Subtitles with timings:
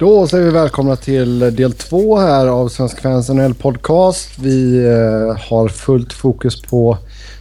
[0.00, 4.38] Då säger vi välkomna till del två här av Svensk Fans NHL Podcast.
[4.38, 6.98] Vi eh, har fullt fokus på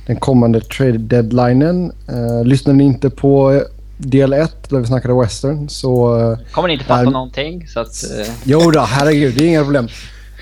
[0.08, 1.92] den kommande trade deadlinen.
[2.08, 3.64] Eh, lyssnar ni inte på
[3.98, 6.20] del ett där vi snackade western så...
[6.20, 7.12] Eh, Kommer ni inte fatta här...
[7.12, 8.04] någonting så att...
[8.20, 8.34] Eh...
[8.44, 9.88] Jo då, herregud, det är inga problem.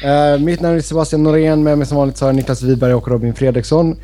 [0.06, 3.08] Uh, mitt namn är Sebastian Norén, med mig som vanligt så har Niklas Wiberg och
[3.08, 3.96] Robin Fredriksson.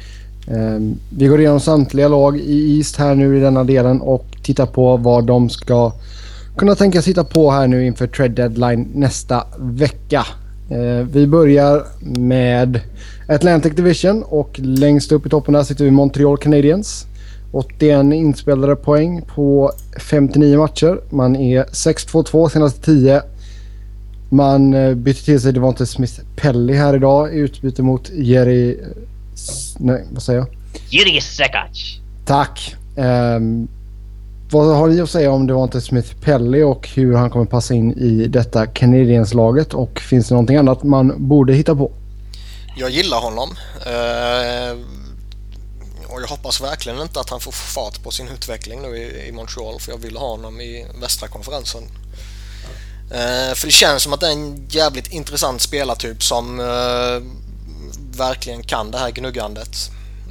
[0.51, 4.65] Uh, vi går igenom samtliga lag i East här nu i denna delen och tittar
[4.65, 5.91] på vad de ska
[6.57, 10.25] kunna tänkas hitta på här nu inför trade deadline nästa vecka.
[10.71, 11.85] Uh, vi börjar
[12.19, 12.79] med
[13.27, 17.05] Atlantic Division och längst upp i toppen där sitter vi Montreal Canadiens.
[17.51, 21.01] 81 inspelade poäng på 59 matcher.
[21.09, 23.21] Man är 6-2-2 senaste 10
[24.33, 28.79] man eh, bytte till sig Devonte Smith Pelly här idag i utbyte mot Jerry...
[29.77, 30.47] Nej, vad säger jag?
[30.89, 31.99] Jerry Sekac.
[32.25, 32.75] Tack.
[32.95, 33.67] Um,
[34.53, 37.93] vad har ni att säga om Devonte Smith Pelly och hur han kommer passa in
[37.93, 39.73] i detta Canadiens-laget?
[39.73, 41.91] Och finns det någonting annat man borde hitta på?
[42.77, 43.49] Jag gillar honom.
[43.85, 44.77] Eh,
[46.07, 49.31] och jag hoppas verkligen inte att han får fart på sin utveckling nu i, i
[49.31, 51.83] Montreal för jag vill ha honom i västra konferensen
[53.13, 57.21] Eh, för det känns som att det är en jävligt intressant spelartyp som eh,
[58.17, 59.77] verkligen kan det här gnuggandet.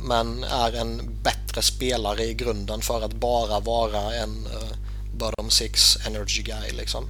[0.08, 4.76] Men är en bättre spelare i grunden för att bara vara en uh,
[5.18, 7.04] bottom six energy guy liksom.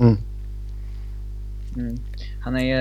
[0.00, 0.16] Mm.
[1.76, 1.98] Mm.
[2.40, 2.76] Han är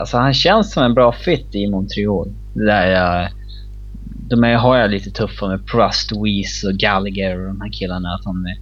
[0.00, 2.32] alltså han känns som en bra fit i Montreal.
[2.54, 3.28] Det där jag,
[4.28, 8.14] de är, har jag lite tuffa med Prust, Weiss och Gallagher och de här killarna.
[8.14, 8.58] Att är,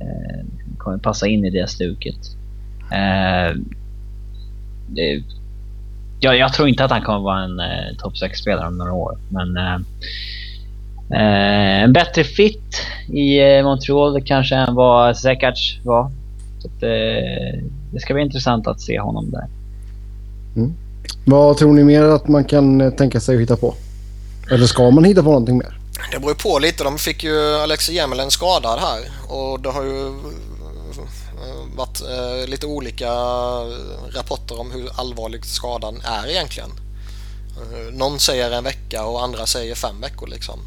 [0.00, 0.44] eh,
[0.78, 2.36] kommer passa in i det stuket.
[2.92, 3.56] Eh,
[4.88, 5.22] det,
[6.20, 9.18] jag, jag, tror inte att han kommer vara en eh, topp 6-spelare om några år.
[9.28, 9.74] Men eh,
[11.20, 16.10] eh en bättre fit i eh, Montreal kanske än vad Zekac var.
[16.58, 19.46] Så att, eh, det ska bli intressant att se honom där.
[20.56, 20.72] Mm.
[21.24, 23.74] Vad tror ni mer att man kan tänka sig att hitta på?
[24.50, 25.78] Eller ska man hitta på någonting mer?
[26.12, 26.84] Det beror på lite.
[26.84, 30.12] De fick ju Alexi Jämelen skadad här och det har ju
[31.74, 33.10] varit eh, lite olika
[34.14, 36.70] rapporter om hur allvarlig skadan är egentligen.
[37.56, 40.60] Eh, någon säger en vecka och andra säger fem veckor liksom.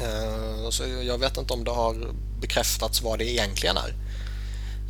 [0.00, 1.96] Eh, så jag vet inte om det har
[2.40, 3.94] bekräftats vad det egentligen är.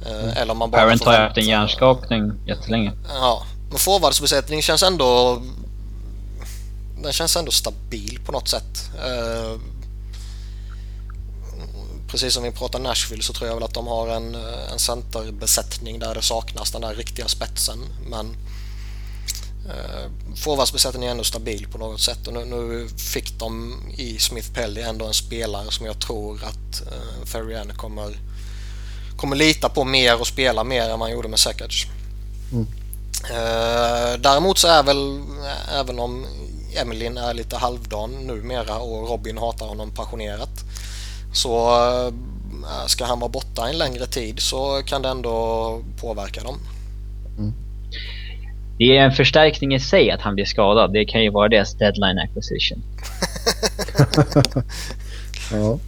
[0.06, 0.36] Eh, mm.
[0.36, 2.92] Eller om man bara Parent har haft en hjärnskakning jättelänge.
[3.08, 5.42] Ja, men forwardsbesättningen känns ändå
[7.02, 8.90] den känns ändå stabil på något sätt.
[12.10, 14.34] Eh, precis som vi pratar Nashville så tror jag väl att de har en,
[14.72, 17.78] en centerbesättning där det saknas den där riktiga spetsen.
[18.06, 18.36] Men
[19.68, 24.52] eh, forwardsbesättningen är ändå stabil på något sätt och nu, nu, fick de i Smith
[24.52, 28.18] Pelly ändå en spelare som jag tror att eh, Ferrier kommer,
[29.16, 31.86] kommer lita på mer och spela mer än man gjorde med Sekac.
[32.52, 32.66] Mm.
[33.30, 35.22] Eh, däremot så är väl,
[35.74, 36.26] även om
[36.76, 40.64] Emilin är lite halvdan numera och Robin hatar honom passionerat
[41.32, 41.68] så
[42.62, 46.58] äh, ska han vara borta en längre tid så kan det ändå påverka dem.
[47.38, 47.52] Mm.
[48.78, 50.92] Det är en förstärkning i sig att han blir skadad.
[50.92, 52.82] Det kan ju vara deras deadline acquisition.
[55.52, 55.78] ja.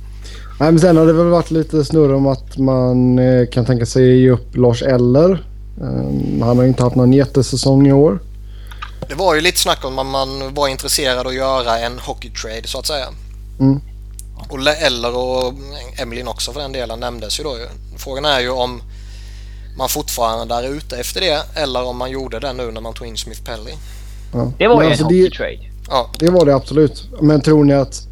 [0.61, 3.87] Nej, men sen har det väl varit lite snurr om att man eh, kan tänka
[3.87, 5.45] sig ge upp Lars Eller.
[5.81, 8.19] Um, han har inte haft någon jättesäsong i år.
[9.09, 12.63] Det var ju lite snack om att man var intresserad att göra en hockey trade
[12.69, 13.07] så att säga.
[13.61, 13.81] Mm.
[14.49, 15.55] Och Eller och
[15.99, 17.57] Emilin också för den delen nämndes ju då.
[17.97, 18.83] Frågan är ju om
[19.77, 23.07] man fortfarande är ute efter det eller om man gjorde det nu när man tog
[23.07, 23.73] in Smith Pelly.
[24.33, 24.53] Ja.
[24.59, 25.59] Det var ju alltså en hockey trade.
[25.89, 26.11] Ja.
[26.19, 27.09] Det var det absolut.
[27.21, 28.07] Men tror ni att...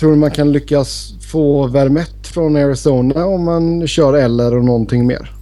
[0.00, 5.06] Tror ni man kan lyckas få Vermette från Arizona om man kör Eller och någonting
[5.06, 5.32] mer?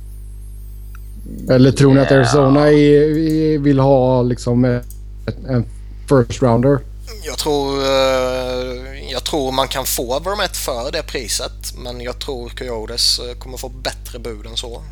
[1.50, 5.64] Eller tror ni att Arizona är, vill ha liksom en
[6.08, 6.78] first rounder?
[7.22, 12.48] Jag tror, eh, jag tror man kan få Vermette för det priset men jag tror
[12.48, 14.82] Coyotes eh, kommer få bättre bud än så.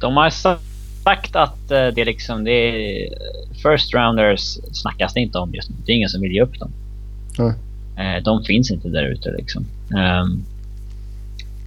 [0.00, 3.08] De har sagt att eh, det är liksom det är
[3.52, 5.76] first rounders snackas det inte om just nu.
[5.86, 6.70] Det är ingen som vill ge upp dem.
[7.38, 7.54] Mm.
[8.24, 9.66] De finns inte där ute liksom.
[9.90, 10.44] Um,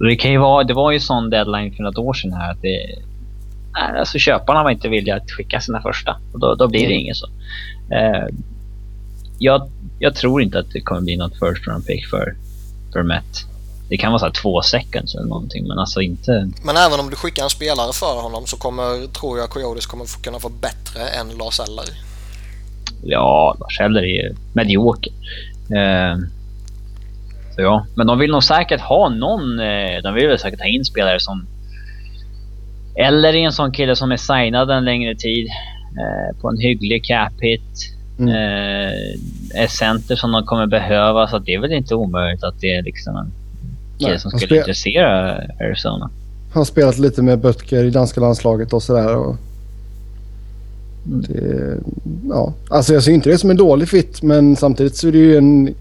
[0.08, 2.62] det kan ju vara, det var ju sån deadline för något år sedan här att
[2.62, 2.98] det,
[3.98, 7.00] alltså köparna var inte villiga att skicka sina första och då, då blir det mm.
[7.00, 7.26] inget så.
[7.90, 8.26] Eh,
[9.40, 12.36] jag, jag, tror inte att det kommer bli något first round pick för,
[12.92, 13.46] för Met.
[13.88, 16.50] Det kan vara så två seconds eller någonting men alltså inte...
[16.62, 20.22] Men även om du skickar en spelare för honom så kommer, tror jag Coyotes kommer
[20.22, 21.84] kunna få bättre än Lars Eller.
[23.02, 25.12] Ja, Lars Eller är ju medioker.
[25.70, 26.18] Eh,
[27.62, 29.58] Ja, men de vill nog säkert ha någon...
[29.58, 31.46] Eh, de vill väl säkert ha in spelare som...
[32.96, 35.46] Eller en sån kille som är signad en längre tid.
[35.98, 37.94] Eh, på en hygglig cap hit.
[38.20, 39.14] Mm.
[39.54, 41.28] Eh, center som de kommer behöva.
[41.28, 43.32] Så det är väl inte omöjligt att det är liksom en
[43.98, 46.10] kille som skulle intressera Arizona.
[46.52, 49.16] Han har spelat lite med Böttger i danska landslaget och sådär.
[49.16, 49.36] Och
[51.06, 51.22] mm.
[51.28, 51.76] det,
[52.28, 52.54] ja.
[52.68, 55.36] Alltså jag ser inte det som en dålig fit men samtidigt så är det ju
[55.36, 55.74] en,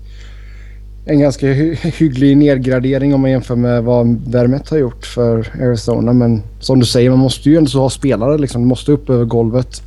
[1.05, 6.13] en ganska hy hygglig nedgradering om man jämför med vad Vermet har gjort för Arizona.
[6.13, 8.61] Men som du säger, man måste ju ändå ha spelare liksom.
[8.61, 9.81] Du måste upp över golvet.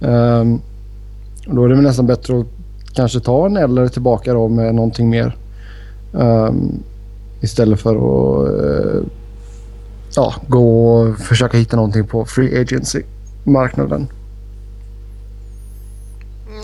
[0.00, 0.60] Um,
[1.46, 2.46] då är det väl nästan bättre att
[2.94, 5.36] kanske ta en eller tillbaka då med någonting mer.
[6.12, 6.82] Um,
[7.40, 9.02] istället för att uh,
[10.16, 14.08] ja, gå och försöka hitta någonting på free agency-marknaden.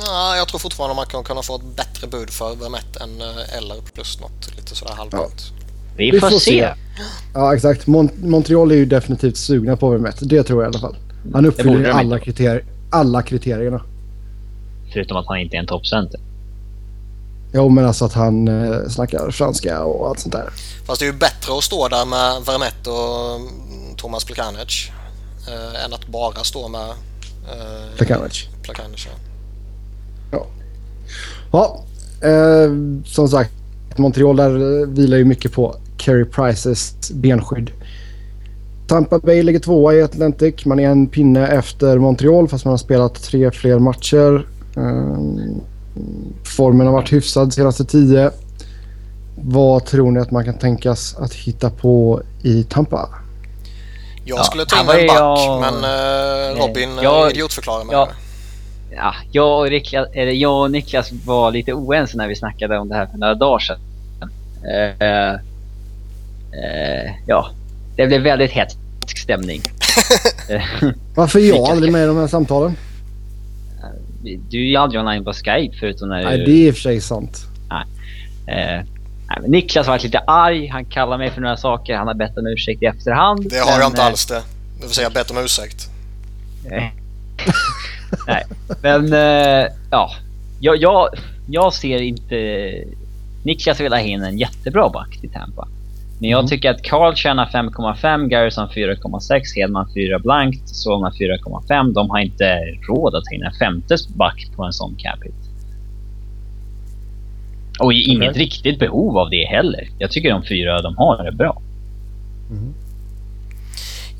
[0.06, 3.58] Ja, jag tror fortfarande man kan kunna få ett bättre bud för Vermette än eh,
[3.58, 5.34] eller plus något lite sådär halvgott.
[5.38, 5.66] Ja.
[5.96, 6.50] Vi, får, får se.
[6.50, 6.68] se.
[7.34, 7.86] Ja, exakt.
[7.86, 10.24] Mont Montreal är ju definitivt sugna på Vermette.
[10.24, 10.96] Det tror jag i alla fall.
[11.32, 13.80] Han uppfyller alla, kriterier, alla kriterierna.
[14.92, 16.20] Förutom att han inte är en toppcenter.
[17.52, 20.50] Jo, men alltså att han eh, snackar franska och allt sånt där.
[20.86, 24.90] Fast det är ju bättre att stå där med Vermette och mm, Thomas Plekanic
[25.48, 28.48] eh, än att bara stå med eh, Plekanic.
[28.62, 29.12] Plekanic ja.
[30.32, 30.46] Ja,
[31.52, 31.84] ja
[32.28, 32.70] eh,
[33.06, 33.52] som sagt
[33.96, 37.70] Montreal där vilar ju mycket på Carey Prices benskydd.
[38.86, 40.64] Tampa Bay ligger tvåa i Atlantic.
[40.64, 44.46] Man är en pinne efter Montreal fast man har spelat tre fler matcher.
[44.74, 45.60] Um,
[46.44, 48.30] formen har varit hyfsad de senaste tio.
[49.42, 53.08] Vad tror ni att man kan tänkas att hitta på i Tampa?
[54.24, 55.60] Jag skulle ta in en back, jag...
[55.60, 57.30] men uh, Robin jag...
[57.30, 57.92] idiotförklarar mig.
[57.92, 58.08] Jag...
[58.96, 62.88] Ja, jag och, Niklas, eller jag och Niklas var lite oense när vi snackade om
[62.88, 63.78] det här för några dagar sedan.
[64.64, 65.34] Uh,
[66.54, 67.50] uh, ja,
[67.96, 69.62] det blev väldigt hetsk stämning.
[71.14, 72.76] Varför är jag aldrig med i de här samtalen?
[74.22, 76.82] Du är ju aldrig online på Skype förutom när Nej, det är i och för
[76.82, 77.46] sig sant.
[77.68, 77.84] Nej.
[78.46, 78.84] Eh,
[79.28, 80.66] nej, Niklas har varit lite arg.
[80.66, 81.96] Han kallar mig för några saker.
[81.96, 83.50] Han har bett om ursäkt i efterhand.
[83.50, 84.42] Det har men, jag inte alls det.
[84.80, 85.90] Det vill säga bett om ursäkt.
[88.26, 88.44] nej,
[88.82, 90.10] men eh, ja.
[90.60, 91.08] Jag, jag,
[91.46, 92.72] jag ser inte...
[93.42, 95.68] Niklas vill ha in en jättebra back till Tampa.
[96.20, 96.48] Men jag mm.
[96.48, 101.92] tycker att Carl tjänar 5,5, Garrison 4,6, Hedman 4 blankt, Solna 4,5.
[101.92, 102.58] De har inte
[102.88, 105.34] råd att ta in en femte back på en sån cap hit.
[107.78, 108.02] Och okay.
[108.02, 109.88] inget riktigt behov av det heller.
[109.98, 111.62] Jag tycker de fyra de har är bra.
[112.50, 112.74] Mm.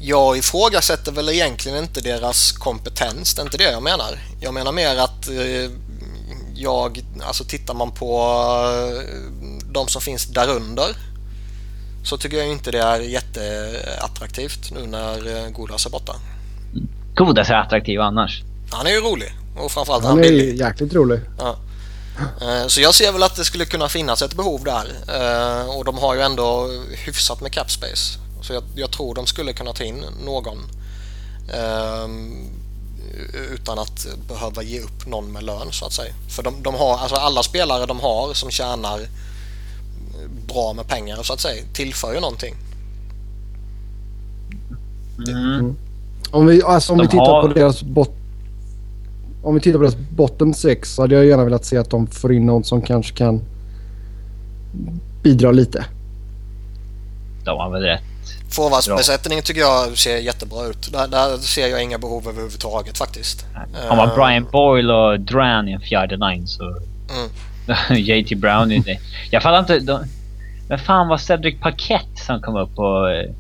[0.03, 4.11] Jag ifrågasätter väl egentligen inte deras kompetens, det är inte det jag menar.
[4.41, 5.71] Jag menar mer att eh,
[6.55, 8.07] jag, alltså tittar man på
[8.75, 9.15] eh,
[9.73, 11.10] de som finns därunder
[12.05, 16.17] så tycker jag inte det är jätteattraktivt nu när eh, Godas är borta.
[17.15, 18.43] Godas är attraktiv annars.
[18.71, 20.61] Han är ju rolig och framförallt han, han är billig.
[20.61, 21.21] jäkligt rolig.
[21.39, 21.57] Ja.
[22.41, 25.85] Eh, så jag ser väl att det skulle kunna finnas ett behov där eh, och
[25.85, 26.71] de har ju ändå
[27.07, 28.19] hyfsat med cap space.
[28.43, 30.59] Så jag, jag tror de skulle kunna ta in någon
[33.53, 36.15] utan att behöva ge upp någon med lön så att säga.
[36.29, 39.01] För de, de har, alltså alla spelare de har som tjänar
[40.47, 42.55] bra med pengar så att säga tillför ju någonting.
[45.29, 45.55] Mm.
[45.55, 45.77] mm.
[46.31, 47.43] Om vi, alltså, om vi tittar har...
[47.43, 48.11] på deras bot
[49.43, 52.07] om vi tittar på deras bottom 6 så hade jag gärna velat se att de
[52.07, 53.41] får in någon som kanske kan
[55.23, 55.85] bidra lite.
[57.45, 58.03] De har väl rätt.
[58.51, 60.93] Forwardsbesättningen tycker jag ser jättebra ut.
[60.93, 63.47] Där, där, ser jag inga behov överhuvudtaget faktiskt.
[63.91, 66.63] Om man uh, Brian Boyle och Dran i en fjärde line så...
[66.63, 67.31] Mm.
[67.91, 68.99] JT Brown i det.
[69.31, 69.79] Jag fattar inte.
[69.79, 70.05] De,
[70.69, 73.11] men fan var Cedric Paquette som kom upp och...
[73.11, 73.31] Eh,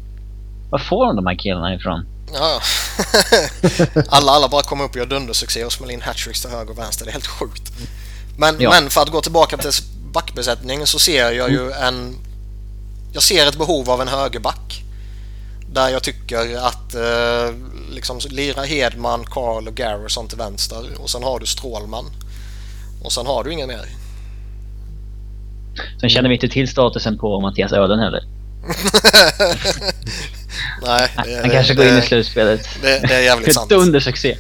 [0.71, 2.07] var får de de här killarna ifrån?
[2.33, 2.61] Ja,
[4.09, 6.79] alla, alla bara kommer upp och gör dundersuccé och smäller in hattricks till höger och
[6.79, 7.05] vänster.
[7.05, 7.73] Det är helt sjukt.
[8.37, 8.71] Men, ja.
[8.71, 9.71] men för att gå tillbaka till
[10.13, 11.83] backbesättningen så ser jag ju mm.
[11.83, 12.17] en...
[13.13, 14.83] Jag ser ett behov av en högerback.
[15.73, 17.55] Där jag tycker att eh,
[17.91, 22.05] liksom lira Hedman, Karl och Garrison till vänster och sen har du Strålman.
[23.03, 23.87] Och sen har du inget mer.
[26.01, 28.25] Sen känner vi inte till statusen på Mattias Öden heller.
[30.83, 32.69] Nej, det, Han kanske det, går in i slutspelet.
[32.83, 33.71] Det, det är jävligt sant.
[33.71, 34.37] Dundersuccé.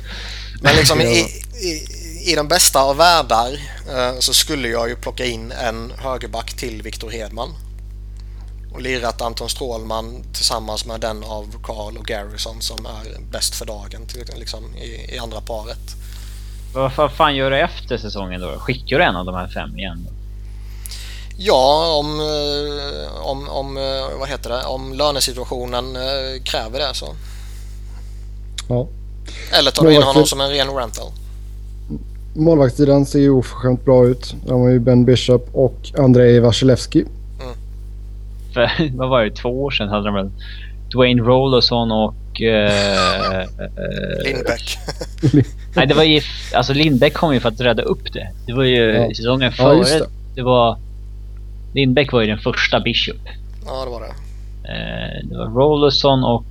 [0.63, 1.05] Men liksom i,
[1.61, 1.87] i,
[2.33, 3.53] i den bästa av världar
[3.89, 7.55] eh, så skulle jag ju plocka in en högerback till Viktor Hedman.
[8.73, 13.67] Och lirat Anton Strålman tillsammans med den av Karl och Garrison som är bäst för
[13.67, 15.97] dagen till, liksom, i, i andra paret.
[16.75, 18.59] Vad fan gör du efter säsongen då?
[18.59, 20.09] Skickar du en av de här fem igen?
[21.43, 24.65] Ja, om, eh, om, om, eh, vad heter det?
[24.65, 27.07] om lönesituationen eh, kräver det så.
[28.69, 28.89] Ja.
[29.59, 31.11] Eller tar du in honom som en ren rental.
[32.35, 34.35] Målvaktssidan ser ju oförskämt bra ut.
[34.47, 37.01] De har ju Ben Bishop och Andrei Vasilevski.
[37.01, 37.55] Mm.
[38.55, 40.31] För, vad var det, två år sedan hade de väl
[40.95, 42.43] Dwayne Roloson och...
[42.43, 43.47] Eh,
[44.25, 44.79] Lindbäck.
[45.75, 46.21] Nej, det var ju...
[46.55, 48.29] Alltså Lindbäck kom ju för att rädda upp det.
[48.47, 49.15] Det var ju ja.
[49.15, 49.77] säsongen före.
[49.77, 50.07] Ja, det.
[50.35, 50.43] det.
[50.43, 50.79] var...
[51.75, 53.21] Lindbäck var ju den första Bishop.
[53.67, 54.15] Ja, det var det.
[54.73, 56.47] Eh, det var Roloson och...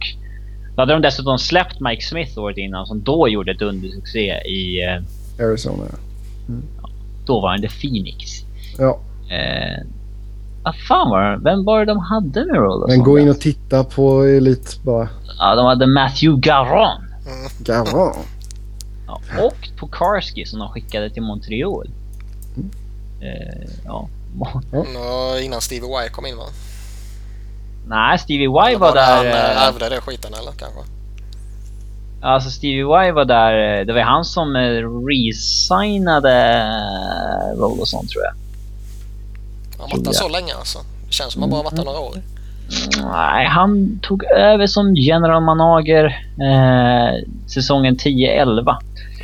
[0.75, 4.83] Då hade de dessutom släppt Mike Smith året innan som då gjorde ett undersuccé i...
[4.83, 5.83] Eh, Arizona.
[6.47, 6.63] Mm.
[6.81, 6.89] Ja,
[7.25, 8.31] dåvarande Phoenix.
[8.77, 8.99] Ja.
[9.29, 9.85] Eh,
[10.63, 11.37] vad fan var det?
[11.43, 12.89] Vem var det de hade med Roloson?
[12.89, 15.09] Men gå in och titta på Elit bara.
[15.39, 16.97] Ja, de hade Matthew Garon.
[17.25, 17.49] Mm.
[17.59, 18.15] Garon?
[19.07, 21.89] Ja, och Tokarski som de skickade till Montreal.
[22.57, 22.69] Mm.
[23.21, 24.09] Eh, ja.
[24.71, 25.39] Ja.
[25.39, 26.45] Innan Stevie Y kom in va?
[27.87, 29.17] Nej, Stevie Y var, var där...
[29.17, 30.79] Han äh, ärvde det skiten eller kanske?
[32.21, 34.57] Alltså Stevie Y var där, det var han som
[35.09, 36.63] resignade
[37.57, 38.33] Roll och sånt tror jag.
[39.79, 40.79] Han har varit så länge alltså.
[41.07, 42.21] Det känns som han bara varit där några år.
[43.01, 46.05] Nej, han tog över som general manager
[46.41, 48.77] eh, säsongen 10-11.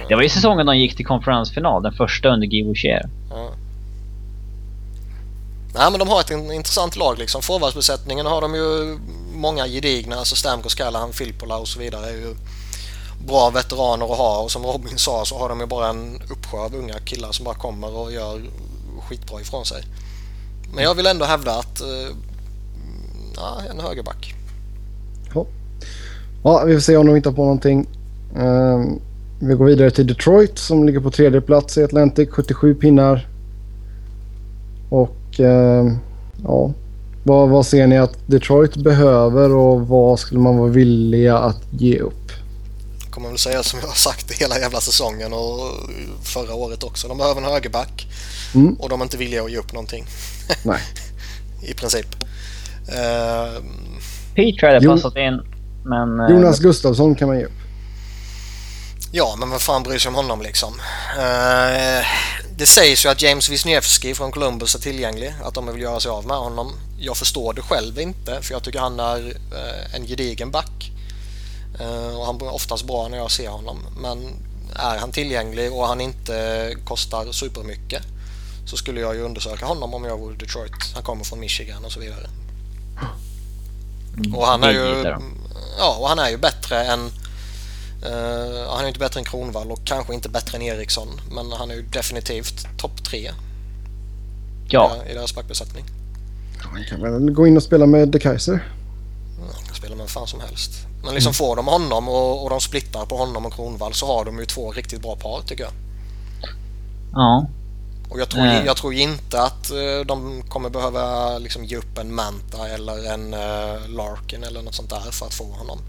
[0.09, 3.09] Det var ju säsongen de gick till konferensfinal, den första under Guy Boucher.
[3.29, 3.49] Ja.
[5.77, 7.41] Nej men de har ett intressant lag liksom.
[7.41, 8.97] Forwardsbesättningen har de ju
[9.33, 12.35] många gedigna, alltså Stamkos, Callahan, Filippola och så vidare är ju
[13.27, 16.57] bra veteraner att ha och som Robin sa så har de ju bara en uppsjö
[16.57, 18.41] av unga killar som bara kommer och gör
[19.09, 19.83] skitbra ifrån sig.
[20.75, 22.15] Men jag vill ändå hävda att eh,
[23.35, 24.33] ja, en högerback.
[25.33, 25.45] Ja.
[26.43, 27.87] ja, vi får se om de hittar på någonting.
[28.35, 29.01] Um,
[29.39, 33.27] vi går vidare till Detroit som ligger på tredje plats i Atlantic, 77 pinnar.
[34.89, 35.99] Och um,
[36.43, 36.73] ja,
[37.23, 41.99] vad, vad ser ni att Detroit behöver och vad skulle man vara villiga att ge
[41.99, 42.31] upp?
[43.03, 45.59] Jag kommer väl säga som jag har sagt hela jävla säsongen och
[46.23, 47.07] förra året också.
[47.07, 48.07] De behöver en högerback
[48.55, 48.73] mm.
[48.73, 50.05] och de är inte villiga att ge upp någonting.
[50.63, 50.81] Nej.
[51.63, 52.07] I princip.
[52.89, 53.63] Uh,
[54.35, 55.41] Peter hade passat in,
[55.85, 56.19] men...
[56.19, 57.51] Uh, Jonas Gustafsson kan man ge upp.
[59.11, 60.73] Ja, men vad fan bryr sig om honom liksom?
[61.17, 62.05] Uh,
[62.57, 66.11] det sägs ju att James Wisniewski från Columbus är tillgänglig, att de vill göra sig
[66.11, 66.73] av med honom.
[66.99, 70.91] Jag förstår det själv inte, för jag tycker han är uh, en gedigen back.
[71.81, 73.77] Uh, och han är oftast bra när jag ser honom.
[73.97, 74.33] Men
[74.75, 78.03] är han tillgänglig och han inte kostar supermycket
[78.65, 80.71] så skulle jag ju undersöka honom om jag vore Detroit.
[80.93, 82.29] Han kommer från Michigan och så vidare.
[84.17, 84.35] Mm.
[84.35, 85.13] Och han är ju
[85.77, 87.11] ja, och han är ju bättre än
[88.05, 91.71] uh, han är inte bättre än Kronvall och kanske inte bättre än Eriksson men han
[91.71, 93.31] är ju definitivt topp tre
[94.67, 94.95] ja.
[95.09, 95.85] i, deras backbesättning.
[96.57, 98.71] Han kan väl gå in och spela med De Kaiser?
[99.39, 100.71] Ja, han kan spela med fan som helst.
[101.03, 101.33] Men liksom mm.
[101.33, 104.45] får de honom och, och de splittar på honom och Kronvall så har de ju
[104.45, 105.73] två riktigt bra par tycker jag.
[107.13, 107.47] Ja,
[108.09, 108.65] och jag tror, mm.
[108.65, 109.71] jag tror inte att
[110.05, 113.31] de kommer behöva liksom, ge upp en Manta eller en
[113.95, 115.79] Larkin eller något sånt där för att få honom.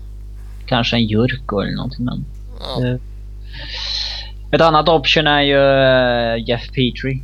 [0.66, 2.25] Kanske en Jurko eller någonting men...
[2.61, 2.87] Ja.
[2.87, 3.00] Uh,
[4.52, 7.23] ett annat option är ju Jeff Petrie.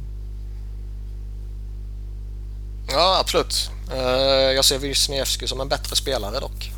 [2.88, 3.70] Ja, absolut.
[4.54, 6.70] jag ser Wisniewski som en bättre spelare dock.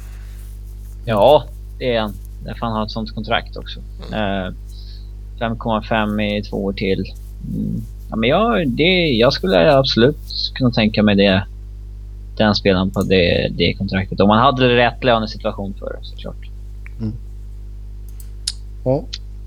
[1.04, 1.44] Ja,
[1.78, 2.14] det är han.
[2.44, 3.80] Därför han har ett sånt kontrakt också.
[4.12, 4.54] Mm.
[5.40, 7.12] 5,5 i två år till.
[7.48, 7.82] Mm.
[8.10, 11.46] Ja, men jag, det, jag skulle absolut kunna tänka mig det.
[12.36, 14.20] Den spelaren på det, det kontraktet.
[14.20, 16.53] Om man hade rätt lönesituation för det såklart.
[18.84, 19.04] Ja.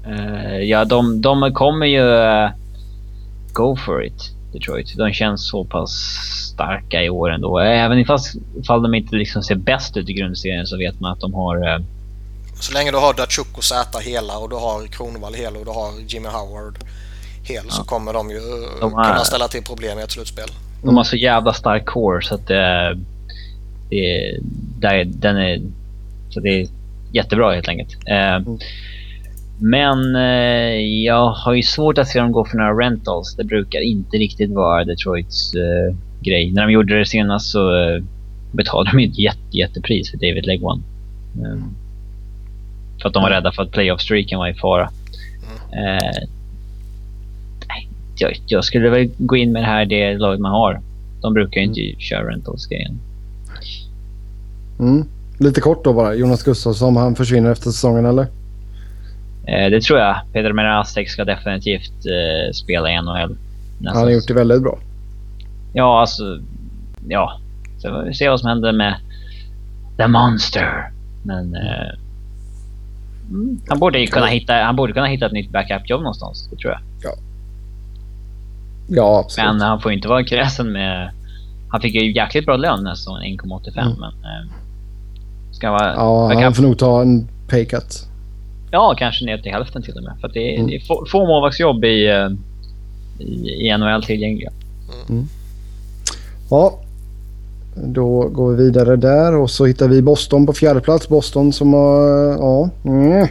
[0.08, 2.50] Uh, ja, de, de kommer ju uh,
[3.54, 4.98] go for it, Detroit.
[4.98, 5.92] De känns så pass
[6.54, 7.60] starka i år ändå.
[7.60, 8.20] Även ifall,
[8.60, 11.58] ifall de inte liksom ser bäst ut i grundserien så vet man att de har...
[11.58, 11.86] Uh,
[12.60, 15.72] så länge du har Datsjuk och Zäta hela och du har Kronwall hela och du
[15.72, 16.78] har Jimmy Howard
[17.44, 17.72] hel ja.
[17.72, 18.40] så kommer de ju
[18.80, 20.50] de här, kunna ställa till problem i ett slutspel.
[20.84, 22.98] De har så jävla stark core så att det,
[23.90, 24.38] det,
[24.80, 25.62] det, den är,
[26.30, 26.68] så det är
[27.12, 27.98] jättebra helt enkelt.
[28.08, 28.60] Eh, mm.
[29.60, 33.36] Men eh, jag har ju svårt att se dem gå för några rentals.
[33.36, 36.52] Det brukar inte riktigt vara Detroits eh, grej.
[36.52, 38.04] När de gjorde det senast så eh,
[38.52, 40.84] betalade de ett jätte, jättepris för David Legwan.
[41.36, 41.64] Eh,
[43.02, 44.90] för att de var rädda för att playoff-streaken var i fara.
[45.74, 45.98] Mm.
[45.98, 46.28] Eh,
[48.20, 50.82] jag, jag, skulle väl gå in med det här det laget man har.
[51.22, 52.00] De brukar ju inte mm.
[52.00, 53.00] köra rentals-grejen.
[54.80, 55.06] Mm.
[55.40, 56.14] Lite kort då bara.
[56.14, 58.28] Jonas Gustafsson, han försvinner efter säsongen eller?
[59.48, 60.16] Eh, det tror jag.
[60.34, 63.38] Peter Merastek ska definitivt eh, spela i NHL.
[63.86, 64.80] Han har gjort det väldigt bra.
[65.74, 66.40] Ja, alltså...
[67.08, 67.40] Ja.
[67.78, 68.96] Så vi se vad som händer med
[69.98, 70.92] The Monster.
[71.24, 71.56] Men...
[71.56, 71.90] Eh,
[73.30, 76.50] mm, han, borde kunna hitta, han borde kunna hitta ett nytt backup-jobb någonstans.
[76.52, 76.82] Det tror jag.
[77.04, 77.18] Ja.
[78.88, 79.48] Ja, absolut.
[79.48, 81.12] Men han får inte vara kräsen med...
[81.70, 83.94] Han fick ju jäkligt bra lön nästan, 1,85 mm.
[84.00, 84.12] men...
[84.12, 84.52] Eh,
[85.52, 85.94] ska vara...
[85.94, 88.08] Ja, han får nog ta en paycut.
[88.72, 90.14] Ja, kanske ner till hälften till och med.
[90.22, 90.68] För det är, mm.
[90.68, 92.30] det är få, få målvaktsjobb i, eh,
[93.20, 94.52] i, i NHL tillgängliga.
[95.10, 95.28] Mm.
[96.50, 96.80] Ja,
[97.84, 101.10] då går vi vidare där och så hittar vi Boston på fjärde plats.
[101.10, 102.02] Boston som har...
[102.32, 102.70] Ja.
[102.86, 103.28] Mm.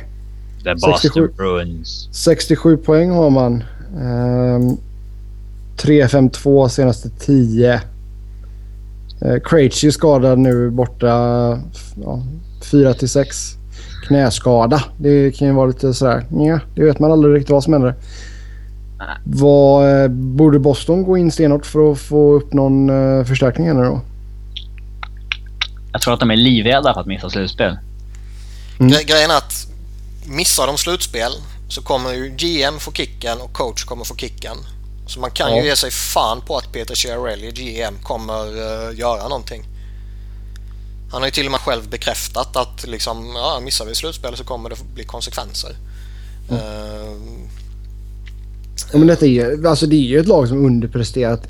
[0.64, 2.08] The Boston 67, Bruins.
[2.12, 3.64] 67 poäng har man.
[3.96, 4.76] Um,
[5.76, 7.80] 3-5-2 senaste 10.
[9.24, 11.06] Uh, Krejci skadad nu borta
[12.04, 12.22] ja,
[12.70, 13.55] 4 6
[14.06, 14.84] knäskada.
[14.98, 17.94] Det kan ju vara lite sådär, ja, det vet man aldrig riktigt vad som händer.
[19.24, 23.74] Vad, eh, borde Boston gå in stenhårt för att få upp någon uh, förstärkning här
[23.74, 24.00] nu då?
[25.92, 27.78] Jag tror att de är livrädda för att missa slutspel.
[28.80, 28.92] Mm.
[28.92, 29.66] Gre grejen är att
[30.26, 31.32] missar de slutspel
[31.68, 34.56] så kommer ju GM få kicken och coach kommer få kicken.
[35.06, 35.62] Så man kan ja.
[35.62, 39.64] ju ge sig fan på att Peter Chiarelli, GM, kommer uh, göra någonting.
[41.10, 44.44] Han har ju till och med själv bekräftat att liksom, ja, missar vi slutspel så
[44.44, 45.76] kommer det bli konsekvenser.
[46.50, 46.62] Mm.
[46.62, 47.48] Uh,
[48.92, 51.42] ja, men detta är, alltså det är ju ett lag som underpresterat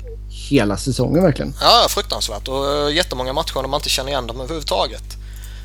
[0.49, 1.55] hela säsongen verkligen.
[1.61, 2.47] Ja, fruktansvärt.
[2.47, 5.03] Och uh, jättemånga matcher där man inte känner igen dem överhuvudtaget.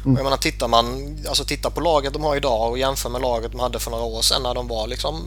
[0.05, 0.15] Mm.
[0.15, 3.21] Och jag menar, tittar man alltså tittar på laget de har idag och jämför med
[3.21, 5.23] laget de hade för några år sedan när de var liksom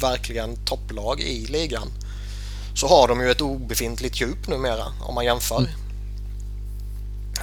[0.00, 1.88] verkligen topplag i ligan.
[2.74, 5.58] Så har de ju ett obefintligt djup numera om man jämför.
[5.58, 5.70] Mm.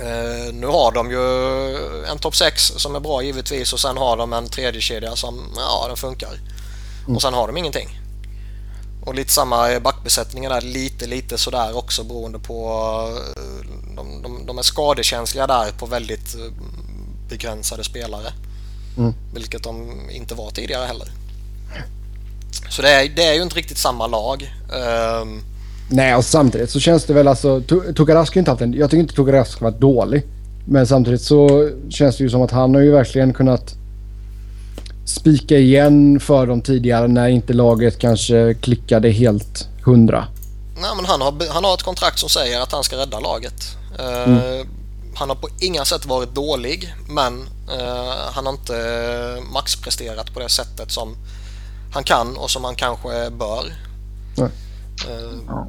[0.01, 4.17] Uh, nu har de ju en topp 6 som är bra givetvis och sen har
[4.17, 6.39] de en tredje kedja som ja, den funkar.
[7.03, 7.15] Mm.
[7.15, 7.99] Och sen har de ingenting.
[9.05, 12.81] Och lite samma backbesättningen där, lite lite sådär också beroende på...
[13.37, 16.51] Uh, de, de, de, är skadekänsliga där på väldigt uh,
[17.29, 18.33] begränsade spelare.
[18.97, 19.13] Mm.
[19.33, 21.11] Vilket de inte var tidigare heller.
[22.69, 24.53] Så det är, det är ju inte riktigt samma lag.
[25.21, 25.43] Um,
[25.89, 27.61] Nej, och samtidigt så känns det väl alltså...
[27.95, 28.73] Tukarask inte haft en...
[28.73, 30.23] Jag tycker inte Tukarask har varit dålig.
[30.65, 33.75] Men samtidigt så känns det ju som att han har ju verkligen kunnat
[35.05, 40.27] spika igen för dem tidigare när inte laget kanske klickade helt hundra.
[40.81, 43.77] Nej, men han har, han har ett kontrakt som säger att han ska rädda laget.
[43.99, 44.67] Uh, mm.
[45.15, 47.33] Han har på inga sätt varit dålig, men
[47.79, 48.73] uh, han har inte
[49.53, 51.15] maxpresterat på det sättet som
[51.93, 53.63] han kan och som han kanske bör.
[54.37, 54.49] Nej.
[55.09, 55.65] Uh,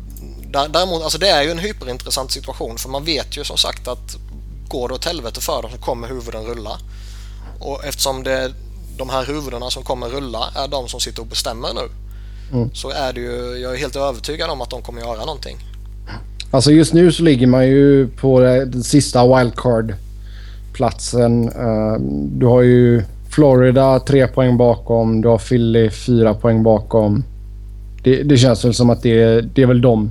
[0.68, 4.16] Däremot, alltså det är ju en hyperintressant situation för man vet ju som sagt att
[4.68, 6.78] går det åt helvete för dem så kommer huvuden rulla.
[7.58, 8.52] Och eftersom det
[8.98, 11.80] de här huvudena som kommer rulla är de som sitter och bestämmer nu.
[12.52, 12.70] Mm.
[12.74, 15.56] Så är det ju, jag är helt övertygad om att de kommer göra någonting.
[16.50, 21.48] Alltså just nu så ligger man ju på den sista wildcard-platsen.
[21.48, 25.20] Eh, du har ju Florida tre poäng bakom.
[25.20, 27.24] Du har Philly fyra poäng bakom.
[28.04, 30.10] Det, det känns väl som att det, det är väl de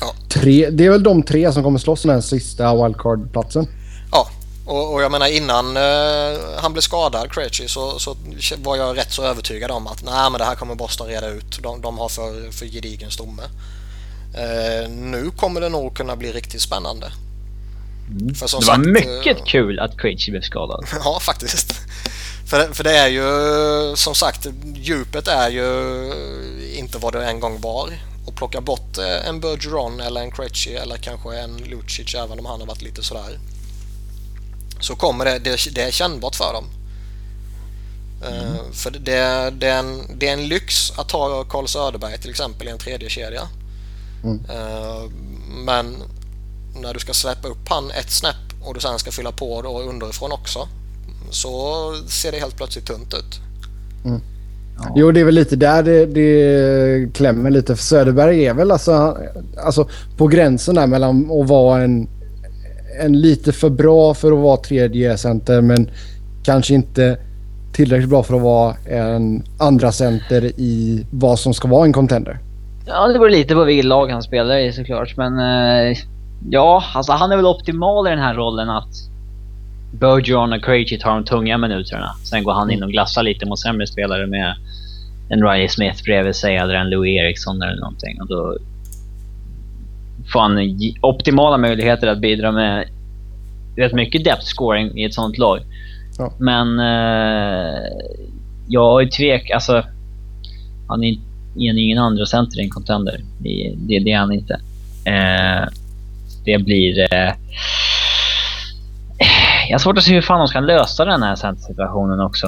[0.00, 0.14] Ja.
[0.28, 3.66] Tre, det är väl de tre som kommer slåss om den sista wildcard-platsen.
[4.12, 4.28] Ja,
[4.66, 8.16] och, och, jag menar innan uh, han blev skadad, Krejci, så, så
[8.56, 11.62] var jag rätt så övertygad om att nej, men det här kommer Boston reda ut.
[11.62, 13.42] De, de har för, för gedigen stomme.
[13.42, 17.12] Uh, nu kommer det nog kunna bli riktigt spännande.
[18.10, 18.34] Mm.
[18.34, 20.86] För som det var sagt, mycket uh, kul att Krejci blev skadad.
[21.04, 21.74] ja, faktiskt.
[22.48, 26.12] För, för det är ju som sagt, djupet är ju
[26.76, 27.90] inte vad det en gång var
[28.26, 32.46] och plocka bort eh, en Bergeron eller en Krejci eller kanske en Lucic även om
[32.46, 33.38] han har varit lite sådär.
[34.80, 36.64] Så kommer det, det, det är kännbart för dem.
[38.22, 38.72] Eh, mm.
[38.72, 42.68] För det, det, är en, det är en lyx att ta Carl Söderberg till exempel
[42.68, 43.48] i en tredje kedja.
[44.24, 44.44] Mm.
[44.50, 45.10] Uh,
[45.48, 46.02] men
[46.74, 49.82] när du ska släppa upp han ett snäpp och du sen ska fylla på då
[49.82, 50.68] underifrån också
[51.30, 53.40] så ser det helt plötsligt tunt ut.
[54.04, 54.20] Mm.
[54.78, 54.92] Ja.
[54.96, 57.76] Jo, det är väl lite där det, det klämmer lite.
[57.76, 59.16] För Söderberg är väl alltså,
[59.64, 62.08] alltså på gränsen där mellan att vara en,
[63.00, 65.90] en lite för bra för att vara tredje center men
[66.44, 67.18] kanske inte
[67.72, 72.38] tillräckligt bra för att vara en andra center i vad som ska vara en contender.
[72.86, 75.16] Ja, det beror lite på vilket lag han spelar i såklart.
[75.16, 75.96] Men uh,
[76.50, 78.94] ja, alltså han är väl optimal i den här rollen att
[79.90, 82.14] Bergeron och Krejci tar de tunga minuterna.
[82.24, 84.54] Sen går han in och glassar lite mot sämre spelare med
[85.28, 88.20] en Ryan Smith bredvid sig eller en Louis Eriksson eller någonting.
[88.20, 88.56] Och då
[90.32, 90.58] får han
[91.00, 92.88] optimala möjligheter att bidra med
[93.76, 95.60] rätt mycket depth scoring i ett sånt lag.
[96.18, 96.32] Ja.
[96.38, 97.82] Men eh,
[98.68, 99.50] jag är tvek...
[99.50, 99.84] Alltså,
[100.88, 101.12] han är,
[101.56, 103.20] är ingen andra center en contender.
[103.38, 104.54] Det, det, det är han inte.
[105.04, 105.68] Eh,
[106.44, 107.14] det blir...
[107.14, 107.32] Eh,
[109.68, 112.46] jag har svårt att se hur fan de ska lösa den här situationen också.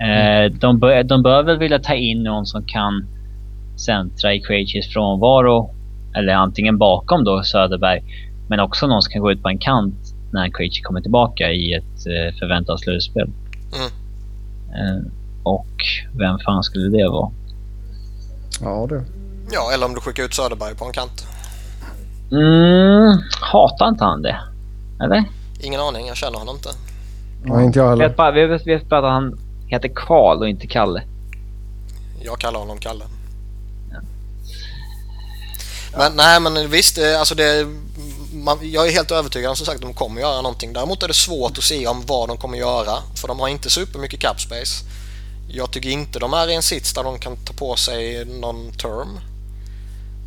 [0.00, 3.06] Eh, de, bör, de bör väl vilja ta in någon som kan
[3.76, 5.70] centra i Krejcis frånvaro.
[6.14, 8.02] Eller antingen bakom då Söderberg.
[8.48, 9.94] Men också någon som kan gå ut på en kant
[10.32, 13.30] när Krejci kommer tillbaka i ett eh, förväntat slutspel.
[13.76, 13.90] Mm.
[14.74, 15.02] Eh,
[15.42, 15.76] och
[16.18, 17.30] vem fan skulle det vara?
[18.60, 19.04] Ja du.
[19.52, 21.26] Ja, eller om du skickar ut Söderberg på en kant.
[22.32, 24.36] Mm, hatar inte han det?
[25.00, 25.24] Eller?
[25.60, 26.70] Ingen aning, jag känner honom inte.
[27.44, 28.02] Ja, inte jag heller.
[28.02, 29.38] Jag vet bara, vi vet, vet bara att han
[29.68, 31.02] heter Karl och inte Kalle.
[32.20, 33.04] Jag kallar honom Kalle.
[33.92, 34.00] Ja.
[35.98, 37.66] Men nej, men visst, alltså det...
[38.32, 40.72] Man, jag är helt övertygad om som sagt att de kommer göra någonting.
[40.72, 42.92] Däremot är det svårt att se om vad de kommer göra.
[43.14, 44.84] För de har inte supermycket cap space.
[45.48, 48.72] Jag tycker inte de är i en sits där de kan ta på sig någon
[48.72, 49.18] term.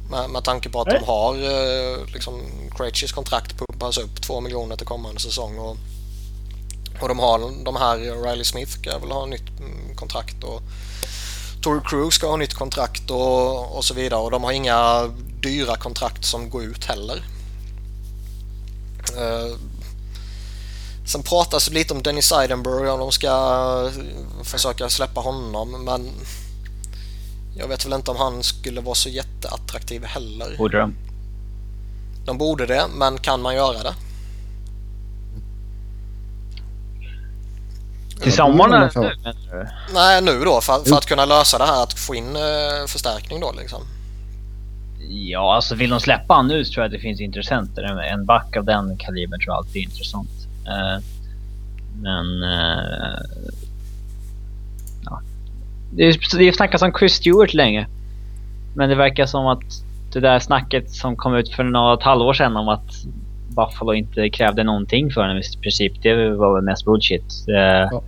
[0.10, 1.00] Med, med tanke på att Nej.
[1.00, 2.42] de har eh, liksom
[2.78, 5.60] Krejcis kontrakt pumpas upp 2 miljoner till kommande säsong.
[5.60, 5.78] Och,
[7.02, 10.62] och de har de här, Riley Smith ska väl ha nytt mm, kontrakt och
[11.62, 14.20] Tory Crew ska ha nytt kontrakt och, och så vidare.
[14.20, 15.08] Och de har inga
[15.42, 17.24] dyra kontrakt som går ut heller.
[19.18, 19.56] Uh,
[21.06, 23.92] sen pratas det lite om Dennis Seidenberg om de ska
[24.44, 26.12] försöka släppa honom men
[27.60, 30.58] jag vet väl inte om han skulle vara så jätteattraktiv heller.
[30.58, 30.96] Borde de?
[32.26, 33.94] De borde det, men kan man göra det?
[38.22, 38.90] Till sommaren?
[39.94, 43.40] Nej, nu då för, för, att kunna lösa det här att få in uh, förstärkning
[43.40, 43.82] då liksom.
[45.10, 47.84] Ja, alltså vill de släppa han nu så tror jag att det finns intressenter.
[47.84, 50.30] En, en back av den kalibern tror jag alltid är intressant.
[50.68, 51.04] Uh,
[52.02, 53.20] men uh,
[55.92, 57.88] det, det snackas om Chris Stewart länge.
[58.76, 59.64] Men det verkar som att
[60.14, 63.06] det där snacket som kom ut för något halvår sedan om att
[63.50, 67.46] Buffalo inte krävde någonting för honom i princip, det var väl mest bullshit.
[67.46, 68.04] Det, ja.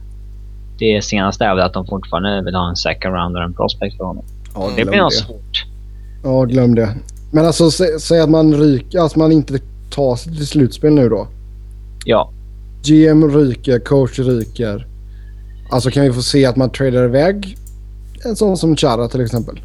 [0.80, 3.98] det senaste är väl att de fortfarande vill ha en second round och en prospect
[3.98, 4.26] för honom.
[4.56, 5.66] Ja, det blir nog svårt.
[6.24, 6.96] Ja, glöm det.
[7.32, 11.10] Men alltså sä, säg att man ryker, alltså man inte tar sig till slutspel nu
[11.10, 11.28] då.
[12.06, 12.32] Ja.
[12.84, 14.88] GM ryker, coach ryker.
[15.70, 17.58] Alltså kan vi få se att man tradar iväg
[18.24, 19.62] en sån som Chara till exempel.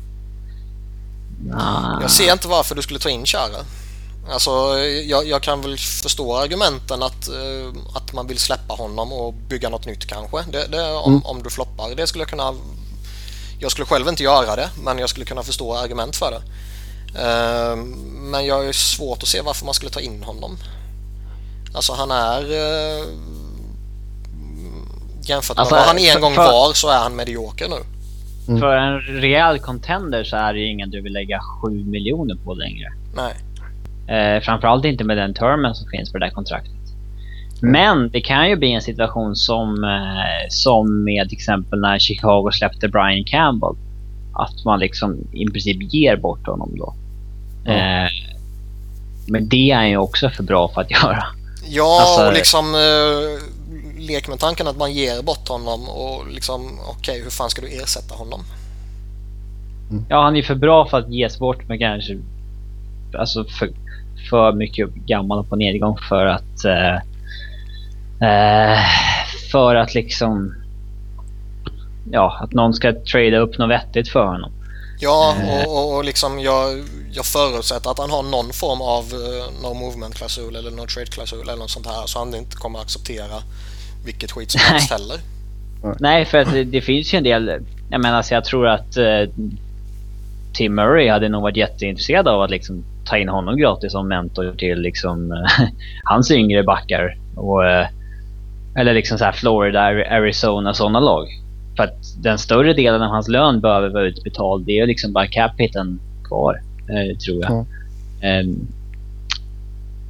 [2.01, 3.64] Jag ser inte varför du skulle ta in Chara.
[4.31, 4.51] Alltså,
[5.05, 9.69] jag, jag, kan väl förstå argumenten att, uh, att man vill släppa honom och bygga
[9.69, 10.45] något nytt kanske.
[10.53, 11.27] Det, det, om, mm.
[11.27, 11.95] om du floppar.
[11.95, 12.55] Det skulle jag kunna...
[13.59, 16.42] Jag skulle själv inte göra det, men jag skulle kunna förstå argument för det.
[17.19, 20.59] Uh, men jag är svårt att se varför man skulle ta in honom.
[21.75, 22.42] Alltså han är...
[22.42, 23.07] Uh,
[25.23, 26.45] jämfört med alltså, vad han en gång för...
[26.45, 27.96] var så är han medioker nu.
[28.49, 28.61] Mm.
[28.61, 32.55] För en rejäl contender så är det ju ingen du vill lägga 7 miljoner på
[32.55, 32.93] längre.
[33.17, 33.35] Nej.
[34.09, 36.73] Eh, framförallt inte med den termen som finns för det här kontraktet.
[37.63, 37.73] Mm.
[37.73, 42.51] Men det kan ju bli en situation som, eh, som med till exempel när Chicago
[42.53, 43.75] släppte Brian Campbell.
[44.35, 46.95] Att man liksom i princip ger bort honom då.
[47.67, 48.05] Mm.
[48.05, 48.11] Eh,
[49.29, 51.25] men det är ju också för bra för att göra.
[51.69, 53.56] Ja, alltså, och liksom eh,
[53.99, 57.63] lek med tanken att man ger bort honom och liksom okej, okay, hur fan ska
[57.63, 58.45] du ersätta honom?
[59.91, 60.05] Mm.
[60.09, 62.19] Ja, han är för bra för att ges bort men kanske
[63.19, 63.71] alltså för,
[64.31, 66.95] för mycket gammal och på nedgång för att eh,
[68.29, 68.79] eh,
[69.53, 70.55] för att liksom
[72.11, 74.53] ja, att någon ska trada upp något vettigt för honom.
[75.01, 75.69] Ja, eh.
[75.69, 80.57] och, och liksom jag, jag förutsätter att han har någon form av uh, no movement-klausul
[80.57, 83.43] eller no trade-klausul eller något sånt här så han inte kommer acceptera
[84.07, 85.16] vilket skit som helst heller.
[86.01, 87.61] Nej, för att det, det, finns ju en del...
[87.90, 89.31] Jag menar, alltså, jag tror att uh,
[90.55, 94.55] Tim Murray hade nog varit jätteintresserad av att liksom ta in honom gratis som mentor
[94.59, 95.69] till liksom uh,
[96.05, 97.16] hans yngre backar.
[97.35, 97.87] Och, uh,
[98.77, 101.27] eller liksom så här Florida, Arizona, sådana lag.
[101.77, 104.66] För att den större delen av hans lön behöver vara utbetald.
[104.66, 106.61] Det är liksom bara capiten kvar,
[107.25, 107.66] tror jag.
[108.23, 108.66] Mm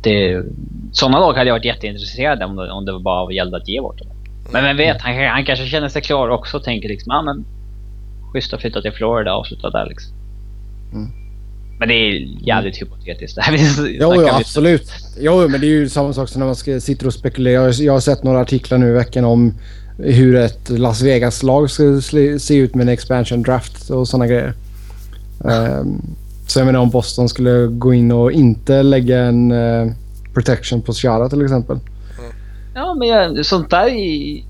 [0.06, 0.42] det,
[0.98, 3.98] sådana lag hade jag varit jätteintresserad om det, om det bara gällde att ge bort
[3.98, 4.08] dem.
[4.52, 7.22] Men vem vet, han, han kanske känner sig klar också och tänker liksom, ja ah,
[7.22, 7.44] men
[8.32, 10.12] schysst att flytta till Florida och avsluta där liksom.
[10.92, 11.08] Mm.
[11.78, 12.10] Men det är
[12.46, 12.92] jävligt mm.
[12.92, 13.38] hypotetiskt.
[14.00, 14.90] jo, ja, absolut.
[15.18, 17.82] Jo, men det är ju samma sak som när man ska, sitter och spekulerar.
[17.82, 19.54] Jag har sett några artiklar nu i veckan om
[19.98, 22.00] hur ett Las Vegas-lag ska
[22.38, 24.54] se ut med en expansion draft och sådana grejer.
[25.38, 26.02] Um,
[26.46, 29.92] så jag menar om Boston skulle gå in och inte lägga en uh,
[30.36, 31.76] protection på Ciara till exempel.
[32.18, 32.32] Mm.
[32.74, 33.88] Ja, men jag, sånt där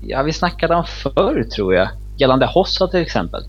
[0.01, 1.89] ja, vi snackade om förr tror jag.
[2.17, 3.41] Gällande Hossa till exempel.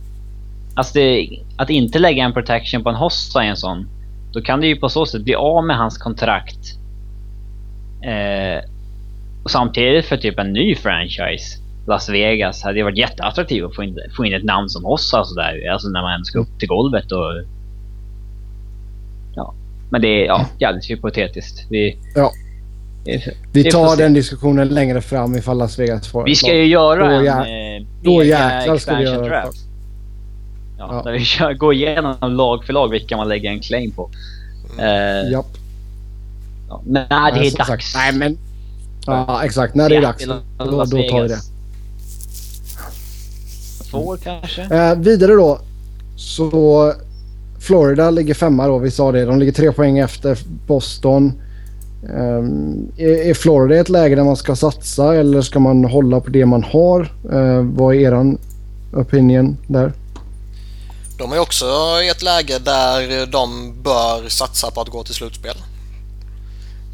[0.75, 3.89] Alltså det, att inte lägga en protection på en Hossa i en sån
[4.33, 6.79] Då kan du ju på så sätt bli av med hans kontrakt.
[8.03, 8.65] Eh,
[9.45, 11.59] och samtidigt för typ en ny franchise.
[11.87, 15.19] Las Vegas hade ju varit jätteattraktivt att få in, få in ett namn som Hossa
[15.19, 17.33] Alltså, där, alltså när man ska upp till golvet och...
[19.91, 21.67] Men det är ja, jävligt hypotetiskt.
[21.71, 22.33] Vi, ja.
[23.53, 27.15] Vi tar den diskussionen längre fram ifall Las Vegas får Vi ska ju göra då
[27.15, 27.27] en...
[27.27, 29.59] Eh, då jäklar ska vi göra draft.
[30.79, 31.03] Ja, ja.
[31.03, 34.11] Där vi kör, går igenom lag för lag vilka man lägger en claim på.
[34.79, 35.33] Mm.
[35.33, 35.57] Japp.
[36.69, 37.69] Ja, när det är dags.
[37.69, 38.39] Sagt, nej men...
[39.07, 40.25] Ja exakt, när det är dags.
[40.25, 41.41] Då, då tar vi det.
[43.91, 44.63] Två år kanske?
[44.63, 45.61] Eh, vidare då.
[46.17, 46.93] Så
[47.61, 49.25] Florida ligger femma då, vi sa det.
[49.25, 51.33] De ligger tre poäng efter Boston.
[52.03, 56.31] Um, är, är Florida ett läge där man ska satsa eller ska man hålla på
[56.31, 57.01] det man har?
[57.33, 58.39] Uh, vad är eran
[58.93, 59.93] opinion där?
[61.19, 61.65] De är också
[62.05, 65.57] i ett läge där de bör satsa på att gå till slutspel.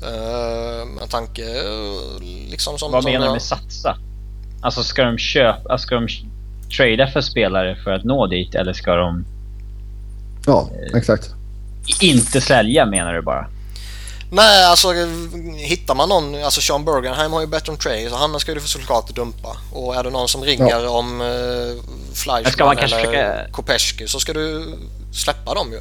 [0.03, 1.43] Uh, med tanke
[2.51, 2.93] liksom som...
[2.93, 3.97] Vad menar du med satsa?
[4.63, 6.09] Alltså ska de köpa, ska de
[6.77, 9.25] trada för spelare för att nå dit eller ska de...
[10.47, 11.31] Ja, exakt.
[12.01, 13.47] Inte sälja menar du bara?
[14.31, 14.89] Nej, alltså
[15.57, 18.61] hittar man någon, alltså Sean Bergenheim har ju bett om trade så han ska du
[18.61, 19.57] såklart dumpa.
[19.73, 20.89] Och är det någon som ringer ja.
[20.89, 21.83] om uh,
[22.15, 23.47] Fleischmann eller försöka...
[23.53, 24.75] Kopeschky så ska du
[25.13, 25.81] släppa dem ju.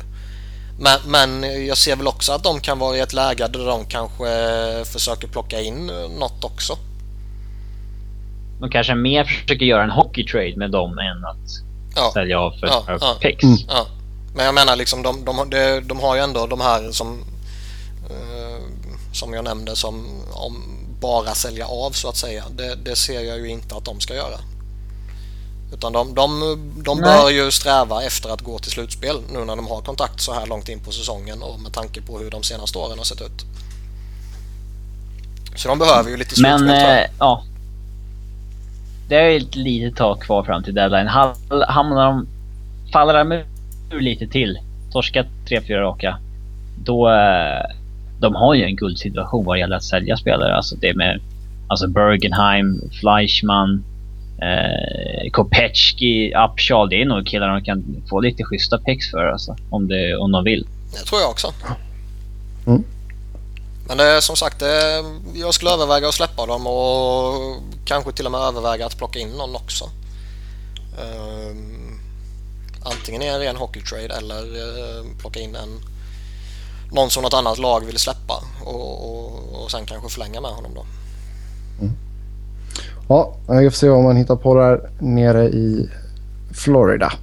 [0.79, 3.85] Men, men jag ser väl också att de kan vara i ett läge där de
[3.85, 4.25] kanske
[4.85, 6.77] försöker plocka in något också.
[8.59, 11.49] De kanske mer försöker göra en hockey-trade med dem än att
[11.95, 12.11] ja.
[12.13, 13.17] sälja av för ja, ja.
[13.21, 13.43] picks.
[13.43, 13.57] Mm.
[13.67, 13.87] Ja.
[14.35, 17.25] Men jag menar liksom de, de, de, de har ju ändå de här som
[19.13, 20.63] som jag nämnde som om
[20.99, 22.43] bara sälja av så att säga.
[22.55, 24.39] Det, det ser jag ju inte att de ska göra.
[25.73, 26.39] Utan de, de,
[26.83, 30.33] de bör ju sträva efter att gå till slutspel nu när de har kontakt så
[30.33, 33.21] här långt in på säsongen och med tanke på hur de senaste åren har sett
[33.21, 33.45] ut.
[35.55, 37.43] Så de behöver ju lite slutspel Men, eh, ja.
[39.09, 41.07] Det är ett litet tag kvar fram till deadline.
[41.67, 42.27] Hamnar de...
[42.93, 43.43] Faller de
[43.93, 44.59] ur lite till,
[44.91, 46.17] torskat 3-4 raka,
[46.83, 47.09] då...
[47.09, 47.83] Eh,
[48.23, 50.55] de har ju en guldsituation vad gäller att sälja spelare.
[50.55, 51.19] Alltså det med
[51.67, 53.83] alltså Bergenheim, Fleischmann,
[54.41, 56.89] eh, Kopechki, Upshall.
[56.89, 60.31] Det är nog killar de kan få lite schyssta picks för alltså, om, det, om
[60.31, 60.67] de vill.
[60.91, 61.53] Det tror jag också.
[62.67, 62.83] Mm.
[63.87, 65.03] Men det som sagt, det,
[65.35, 67.33] jag skulle överväga att släppa dem och
[67.85, 69.85] kanske till och med överväga att plocka in någon också.
[70.97, 71.82] Um,
[72.83, 75.79] antingen i en ren hockeytrade eller eh, plocka in en
[76.91, 78.33] någon som något annat lag vill släppa
[78.65, 80.85] och, och, och sen kanske förlänga med honom då.
[81.81, 81.93] Mm.
[83.07, 85.89] Ja, vi får se vad man hittar på där nere i
[86.53, 87.13] Florida.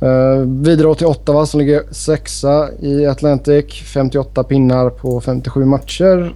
[0.00, 3.82] Eh, uh, vidare till Ottawa som ligger sexa i Atlantic.
[3.94, 6.34] 58 pinnar på 57 matcher.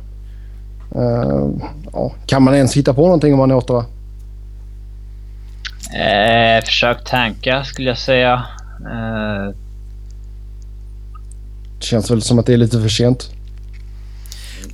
[0.97, 1.49] Uh,
[1.93, 3.85] ja, kan man ens hitta på någonting om man är Ottawa?
[5.95, 8.47] Eh, försök tanka skulle jag säga.
[8.81, 9.57] Eh,
[11.81, 13.31] Känns väl som att det är lite för sent.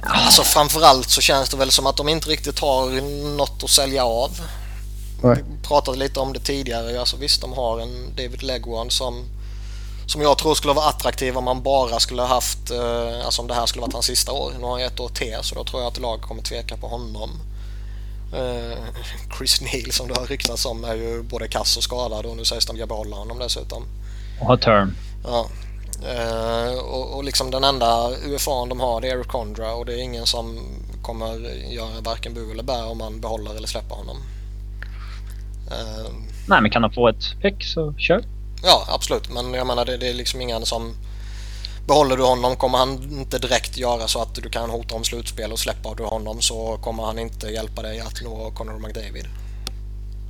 [0.02, 2.90] Alltså framförallt så känns det väl som att de inte riktigt har
[3.36, 4.30] något att sälja av.
[5.22, 5.36] Nej.
[5.36, 7.00] Vi pratade lite om det tidigare.
[7.00, 9.24] Alltså visst, de har en David Legwan som,
[10.06, 13.54] som jag tror skulle vara attraktiv om man bara skulle haft, eh, alltså om det
[13.54, 14.52] här skulle varit hans sista år.
[14.58, 16.88] Nu har han ett år till så då tror jag att lag kommer tveka på
[16.88, 17.30] honom.
[18.32, 18.78] Eh,
[19.38, 22.44] Chris Neal som det har ryktats om är ju både kass och skadad och nu
[22.44, 23.84] sägs de behålla honom dessutom.
[24.40, 24.94] Och har term.
[25.24, 25.48] Ja,
[26.02, 29.94] Uh, och, och, liksom den enda UFA de har det är Eric Condra och det
[29.94, 30.58] är ingen som
[31.02, 31.34] kommer
[31.70, 34.16] göra varken bu eller bä om man behåller eller släpper honom.
[35.66, 36.12] Uh,
[36.48, 38.24] Nej men kan de få ett pick så kör.
[38.62, 40.94] Ja absolut men jag menar det, det, är liksom ingen som
[41.86, 45.52] Behåller du honom kommer han inte direkt göra så att du kan hota om slutspel
[45.52, 49.26] och släpper du honom så kommer han inte hjälpa dig att nå Connor McDavid.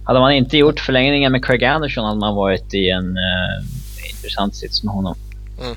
[0.05, 4.55] Hade man inte gjort förlängningen med Craig Anderson hade man varit i en uh, intressant
[4.55, 5.15] sits med honom.
[5.61, 5.77] Mm.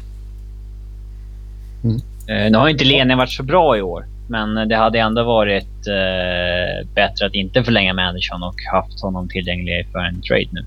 [1.84, 2.52] Mm.
[2.52, 6.88] nu har inte Lenin varit så bra i år, men det hade ändå varit eh,
[6.94, 10.66] bättre att inte förlänga med Andersson och haft honom tillgänglig för en trade nu.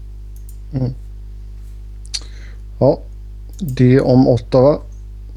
[0.75, 0.95] Mm.
[2.79, 3.01] Ja,
[3.59, 4.79] det om Ottawa.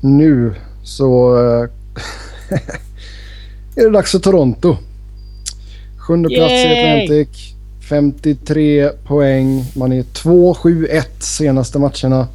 [0.02, 1.70] Nu så eh,
[3.76, 4.78] är det dags för Toronto.
[5.98, 7.56] Sjunde plats i Atlantic.
[7.90, 9.66] 53 poäng.
[9.76, 12.28] Man är 2-7-1 senaste matcherna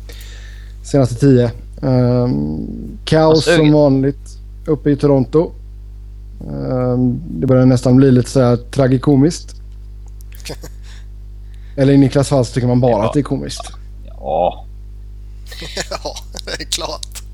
[0.83, 1.51] senaste tio.
[1.81, 2.69] Um,
[3.05, 5.53] kaos som vanligt uppe i Toronto.
[6.49, 9.55] Um, det börjar nästan bli lite sådär tragikomiskt.
[11.77, 13.73] Eller i Niklas Falls tycker man bara att det är komiskt.
[14.07, 14.65] Ja.
[15.91, 17.26] ja, det är klart.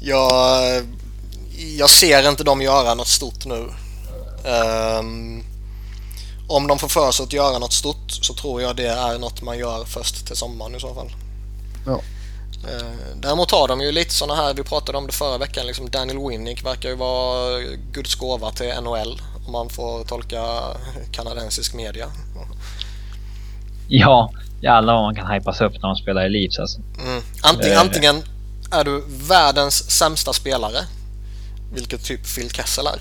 [0.00, 0.62] Jag,
[1.78, 3.68] jag ser inte dem göra något stort nu.
[4.48, 5.44] Um,
[6.48, 9.42] om de får för sig att göra något stort så tror jag det är något
[9.42, 11.10] man gör först till sommaren i så fall.
[11.86, 12.00] Ja.
[12.64, 15.90] Uh, däremot har de ju lite sådana här, vi pratade om det förra veckan, liksom
[15.90, 17.60] Daniel Winnick verkar ju vara
[17.92, 20.42] Guds gåva till NHL om man får tolka
[21.12, 22.06] kanadensisk media.
[23.88, 26.80] Ja, jävlar vad man kan hypas upp när man spelar i Leafs alltså.
[27.00, 27.22] Mm.
[27.42, 28.22] Antingen, antingen
[28.70, 30.86] är du världens sämsta spelare,
[31.72, 33.00] vilket typ Phil Kessel är.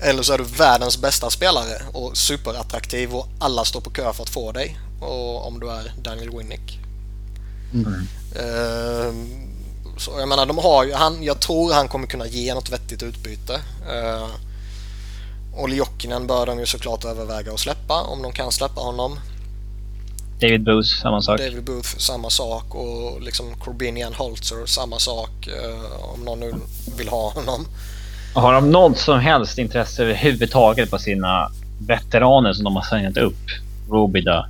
[0.00, 4.22] Eller så är du världens bästa spelare och superattraktiv och alla står på kö för
[4.22, 4.78] att få dig.
[5.00, 6.78] Och om du är Daniel Winnick.
[7.74, 7.92] Mm.
[8.36, 9.14] Uh,
[9.98, 13.02] så jag menar, de har ju, han, jag tror han kommer kunna ge något vettigt
[13.02, 13.60] utbyte.
[13.92, 14.28] Uh,
[15.56, 19.20] Olli Jokinen bör de ju såklart överväga att släppa om de kan släppa honom.
[20.40, 21.38] David Booth, samma sak.
[21.38, 26.54] David Booth, samma sak och liksom Corbinian Holzer, samma sak uh, om någon nu
[26.98, 27.66] vill ha honom.
[28.34, 33.44] Har de något som helst intresse överhuvudtaget på sina veteraner som de har signat upp?
[33.90, 34.48] Robida,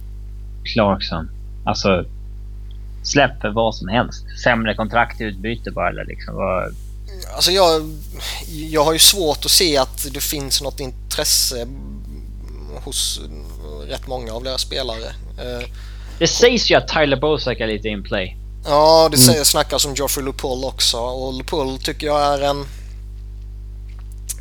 [0.65, 1.31] Clarkson.
[1.65, 2.05] Alltså,
[3.03, 4.25] släpp vad som helst.
[4.45, 6.35] Sämre kontrakt i utbyte bara eller liksom.
[6.35, 6.75] Vad...
[7.35, 7.83] Alltså jag,
[8.49, 11.67] jag har ju svårt att se att det finns något intresse
[12.87, 13.21] hos
[13.89, 15.07] rätt många av deras spelare.
[15.39, 15.69] Eh,
[16.19, 18.37] det sägs ju att Tyler Bosak är lite in play.
[18.65, 19.45] Ja, det mm.
[19.45, 22.67] snackas om Geoffrey LuPull också och LuPull tycker jag är en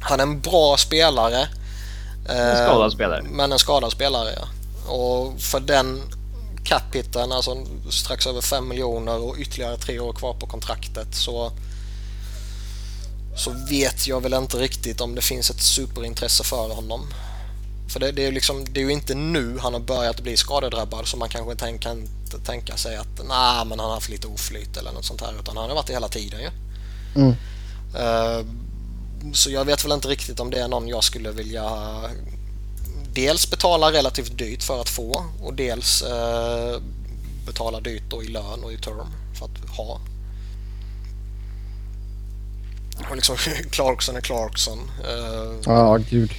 [0.02, 1.48] han är en bra spelare.
[2.30, 3.22] En skadad spelare.
[3.22, 4.48] Men en skadad spelare ja.
[4.92, 6.02] Och för den
[6.64, 7.58] capiten, alltså
[7.90, 11.52] strax över 5 miljoner och ytterligare tre år kvar på kontraktet så
[13.36, 17.08] så vet jag väl inte riktigt om det finns ett superintresse för honom.
[17.96, 21.08] För det, det är liksom, det är ju inte nu han har börjat bli skadedrabbad
[21.08, 22.08] så man kanske tänk, kan
[22.46, 25.58] tänka sig att nej men han har haft lite oflyt eller något sånt här utan
[25.58, 26.50] han har varit det hela tiden ju.
[27.16, 27.36] Mm.
[27.96, 28.46] Uh,
[29.34, 31.72] så jag vet väl inte riktigt om det är någon jag skulle vilja
[33.14, 36.82] dels betala relativt dyrt för att få och dels uh,
[37.46, 39.08] betala dyrt då i lön och i term
[39.40, 40.00] för att ha.
[43.10, 43.38] Och liksom
[43.70, 44.80] Clarkson är Clarkson.
[44.80, 46.32] Uh, ja, gud.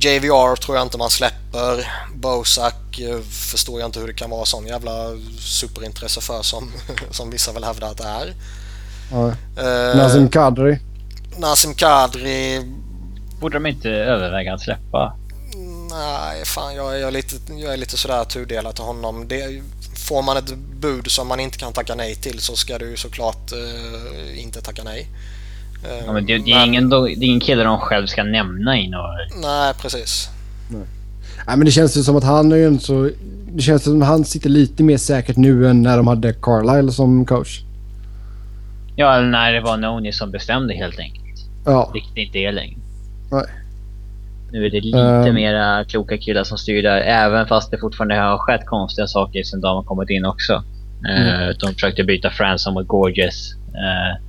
[0.00, 1.92] JVR tror jag inte man släpper.
[2.14, 4.92] Bosak eh, förstår jag inte hur det kan vara sån jävla
[5.38, 6.72] superintresse för som,
[7.10, 8.34] som vissa väl hävdar att det är.
[9.12, 9.26] Ja.
[9.26, 10.78] Uh, Nazim Kadri.
[11.36, 12.62] Nazim Kadri.
[13.40, 15.16] Borde de inte överväga att släppa?
[15.90, 19.28] Nej, fan jag, jag, är, lite, jag är lite sådär tudelad till honom.
[19.28, 19.62] Det,
[20.08, 23.52] får man ett bud som man inte kan tacka nej till så ska du såklart
[23.52, 25.06] uh, inte tacka nej.
[26.06, 26.68] Ja, men det, det, är men...
[26.68, 29.12] ingen, det är ingen kille de själv ska nämna i några...
[29.42, 30.28] Nej, precis.
[30.70, 30.82] Nej.
[31.46, 33.10] Nej, men det känns ju som att han är ju inte så...
[33.52, 36.92] Det känns som att han sitter lite mer säkert nu än när de hade Carlisle
[36.92, 37.60] som coach.
[38.96, 41.40] Ja, eller när det var Noni som bestämde helt enkelt.
[41.64, 41.90] Ja.
[41.94, 42.78] Vilket inte är längre.
[43.30, 43.44] Nej.
[44.52, 46.96] Nu är det lite uh, mera kloka killar som styr där.
[47.00, 50.62] Även fast det fortfarande har skett konstiga saker sen de har kommit in också.
[51.08, 51.48] Mm.
[51.48, 53.54] Uh, de försökte byta Franson mot Gorgeous.
[53.74, 54.27] Uh, eh,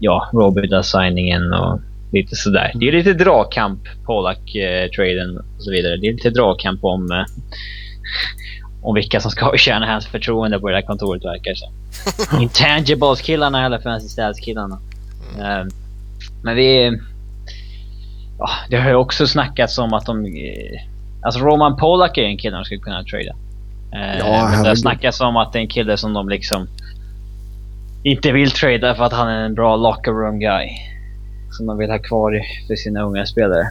[0.00, 1.80] ja, Robida-signingen och
[2.12, 2.72] lite sådär.
[2.74, 5.96] Det är lite dragkamp, Polak-traden och så vidare.
[5.96, 7.24] Det är lite dragkamp om, eh,
[8.82, 13.78] om vilka som ska tjäna hans förtroende på det här kontoret verkar det Intangibles-killarna eller
[13.78, 14.78] Fancy Stats-killarna.
[15.38, 15.66] Eh,
[16.42, 16.98] men vi...
[18.38, 20.26] Ja, det har ju också snackats om att de...
[20.26, 20.80] Eh,
[21.22, 23.34] alltså Roman Polak är en kille de skulle kunna trada.
[23.92, 26.68] Eh, ja, men det har snackats om att det är en kille som de liksom
[28.02, 30.68] inte vill trada för att han är en bra locker room guy.
[31.50, 33.66] Som de vill ha kvar för sina unga spelare.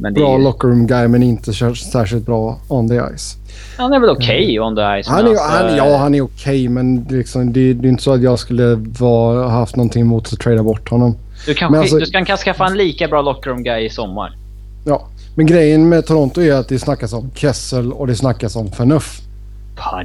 [0.00, 0.38] Men bra är...
[0.38, 3.36] locker room guy men inte särskilt bra on the ice.
[3.78, 5.08] Han är väl okej okay on the ice.
[5.08, 5.44] Han är, alltså...
[5.44, 8.38] han, ja, han är okej okay, men liksom, det, det, är inte så att jag
[8.38, 11.16] skulle ha haft någonting emot att trada bort honom.
[11.46, 14.36] Du, kan, alltså, du kan kanske skaffa en lika bra locker room guy i sommar.
[14.84, 18.70] Ja, men grejen med Toronto är att det snackas om Kessel och det snackas om
[18.70, 19.20] Fanuff.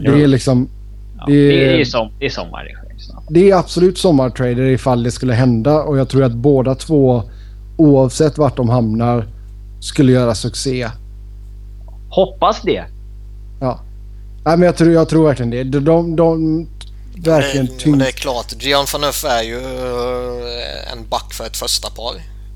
[0.04, 0.69] Det är liksom...
[1.17, 2.67] Ja, det, är, det, är som, det är sommar
[3.30, 7.24] det är absolut sommartrader ifall det skulle hända och jag tror att båda två
[7.78, 9.28] oavsett vart de hamnar
[9.80, 10.90] skulle göra succé.
[12.10, 12.86] Hoppas det.
[13.62, 13.80] Ja.
[14.46, 15.64] Nej, men jag tror, jag tror verkligen det.
[15.64, 16.68] De, de, de
[17.26, 18.64] verkligen det, men det är klart.
[18.64, 22.14] Gian Fanuff är ju eh, en back för ett första par.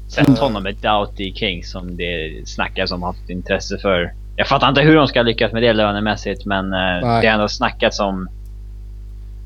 [0.07, 4.13] Sätt honom med Doughty King som det snackas om haft intresse för.
[4.35, 7.21] Jag fattar inte hur de ska lyckas med det lönemässigt men eh, Nej.
[7.21, 8.29] det har ändå snackats om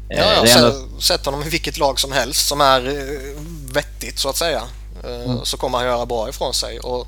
[0.10, 1.02] Ja, jag har ändå...
[1.02, 3.42] sett honom i vilket lag som helst som är eh,
[3.74, 4.64] vettigt så att säga.
[5.04, 5.46] Eh, mm.
[5.46, 6.80] Så kommer han göra bra ifrån sig.
[6.80, 7.08] Och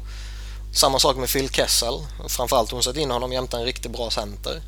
[0.74, 1.94] samma sak med Phil Kessel.
[2.28, 4.62] Framförallt hon sätter in honom jämte en riktigt bra center.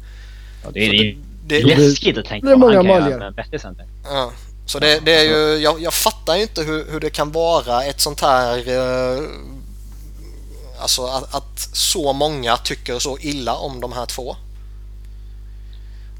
[0.63, 2.69] Ja, det är, det, det, läskigt att tänka på.
[2.69, 3.85] Är han kan göra en bättre center.
[4.03, 4.31] Ja.
[4.65, 8.01] Så det, det är ju, jag, jag, fattar inte hur, hur det kan vara ett
[8.01, 8.69] sånt här...
[8.69, 9.23] Eh,
[10.79, 14.35] alltså att, att, så många tycker så illa om de här två.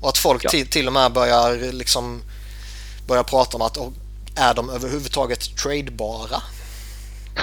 [0.03, 0.49] Och att folk ja.
[0.49, 2.21] till, till och med börjar liksom
[3.07, 3.77] börjar prata om att
[4.35, 6.41] är de överhuvudtaget tradebara?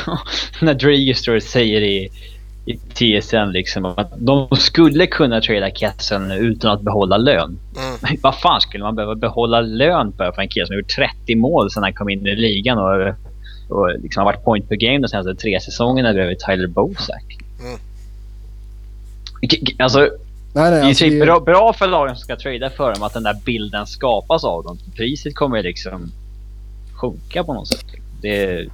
[0.60, 2.08] När Dregester säger i,
[2.66, 7.58] i TSN liksom att de skulle kunna trada Kessel utan att behålla lön.
[7.76, 8.18] Mm.
[8.22, 11.36] Vad fan skulle man behöva behålla lön för, för en kille som har gjort 30
[11.36, 13.14] mål sedan han kom in i ligan och,
[13.68, 17.38] och liksom har varit point per game de senaste tre säsongerna bredvid Tyler Bozak?
[17.60, 17.78] Mm.
[19.78, 20.10] Alltså,
[20.52, 23.14] nej, nej, alltså, det är bra, bra för lagen som ska trada för dem att
[23.14, 24.78] den där bilden skapas av dem.
[24.96, 26.12] Priset kommer liksom
[27.00, 27.84] sjunka på något sätt.
[28.22, 28.68] Det,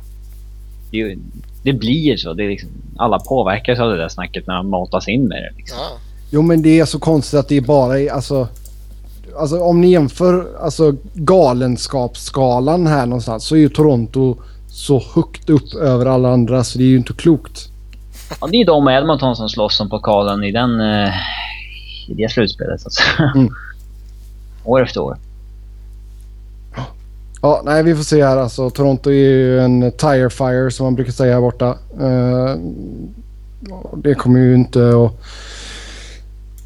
[0.91, 1.17] det,
[1.63, 2.33] det blir så.
[2.33, 5.57] Det är liksom, alla påverkas av det där snacket när de matas in med det.
[5.57, 5.79] Liksom.
[5.81, 5.99] Ja.
[6.31, 8.49] Jo, men det är så konstigt att det är bara är, alltså,
[9.39, 14.37] alltså om ni jämför alltså, galenskapsskalan här någonstans så är ju Toronto
[14.69, 17.69] så högt upp över alla andra så det är ju inte klokt.
[18.41, 21.11] Ja, det är de och Edmonton som slåss om pokalen i, den, eh,
[22.09, 22.85] i det slutspelet.
[22.85, 23.03] Alltså.
[23.35, 23.49] Mm.
[24.65, 25.17] år efter år.
[27.43, 28.71] Ja, nej vi får se här alltså.
[28.71, 31.79] Toronto är ju en tire fire som man brukar säga här borta.
[32.01, 32.57] Uh,
[33.97, 35.13] det kommer ju inte att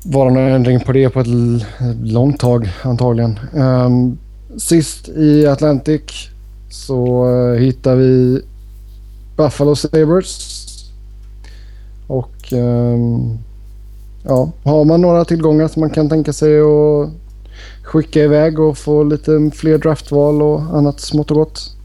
[0.05, 1.26] vara någon ändring på det på ett
[2.03, 3.41] långt tag antagligen.
[3.55, 4.18] Um,
[4.59, 6.28] sist i Atlantic
[6.70, 8.43] så uh, hittar vi
[9.36, 10.57] Buffalo Sabres.
[12.07, 13.38] Och um,
[14.22, 17.10] ja, har man några tillgångar som man kan tänka sig att
[17.82, 21.76] skicka iväg och få lite fler draftval och annat smått och gott.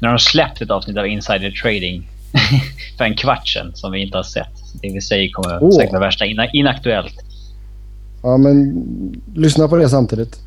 [0.00, 2.08] Nu har de släppt ett avsnitt av Insider Trading
[2.98, 4.48] för en kvart sedan som vi inte har sett.
[4.82, 5.76] Det vi säger kommer oh.
[5.76, 7.14] säkert vara värsta inaktuellt.
[8.22, 8.74] Ja, men
[9.34, 10.40] lyssna på det samtidigt.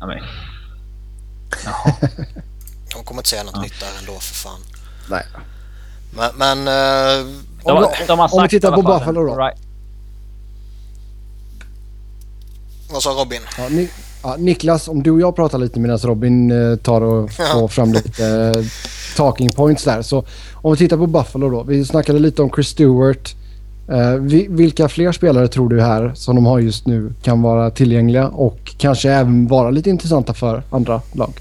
[0.00, 0.18] Ja, men...
[1.64, 1.94] Jaha.
[2.94, 3.62] de kommer inte säga något ja.
[3.62, 4.60] nytt där ändå för fan.
[5.10, 5.22] Nej.
[6.16, 6.30] Men...
[6.36, 7.55] men uh...
[7.66, 9.36] de, de, om vi tittar på Buffalo då.
[9.36, 9.58] Right.
[12.92, 13.40] Vad sa Robin?
[13.58, 13.88] Ja, ni,
[14.22, 17.92] ja, Niklas, om du och jag pratar lite medan Robin eh, tar och får fram
[17.92, 18.64] lite eh,
[19.16, 20.02] talking points där.
[20.02, 21.62] Så om vi tittar på Buffalo då.
[21.62, 23.34] Vi snackade lite om Chris Stewart.
[23.88, 27.70] Eh, vi, vilka fler spelare tror du här som de har just nu kan vara
[27.70, 31.32] tillgängliga och kanske även vara lite intressanta för andra lag?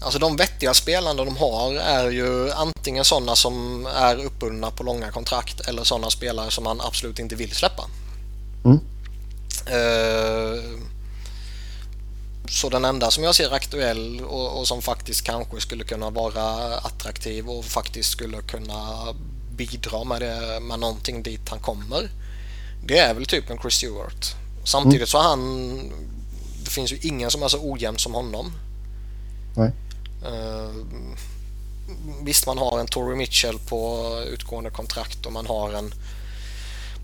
[0.00, 5.10] Alltså de vettiga spelarna de har är ju antingen sådana som är uppbundna på långa
[5.10, 7.84] kontrakt eller sådana spelare som man absolut inte vill släppa.
[8.64, 8.80] Mm.
[9.66, 10.62] Eh,
[12.48, 16.76] så den enda som jag ser aktuell och, och, som faktiskt kanske skulle kunna vara
[16.78, 19.14] attraktiv och faktiskt skulle kunna
[19.56, 22.10] bidra med, det, med någonting dit han kommer.
[22.84, 24.34] Det är väl typ en Chris Stewart.
[24.64, 25.06] Samtidigt mm.
[25.06, 25.92] så han...
[26.64, 28.52] Det finns ju ingen som är så ojämn som honom.
[29.56, 29.72] Nej.
[30.26, 30.70] Uh,
[32.22, 35.94] visst, man har en Tory Mitchell på utgående kontrakt och man har en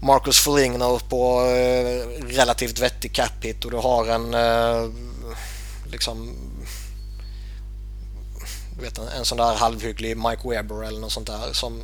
[0.02, 4.90] Marcus Foligno på eh, relativt vettig cap hit och du har en eh,
[5.90, 6.36] liksom
[8.80, 11.82] vet, en, en sån där halvhygglig Mike Weber eller något sånt där som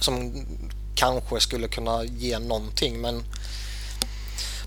[0.00, 0.46] som
[0.94, 3.22] kanske skulle kunna ge någonting men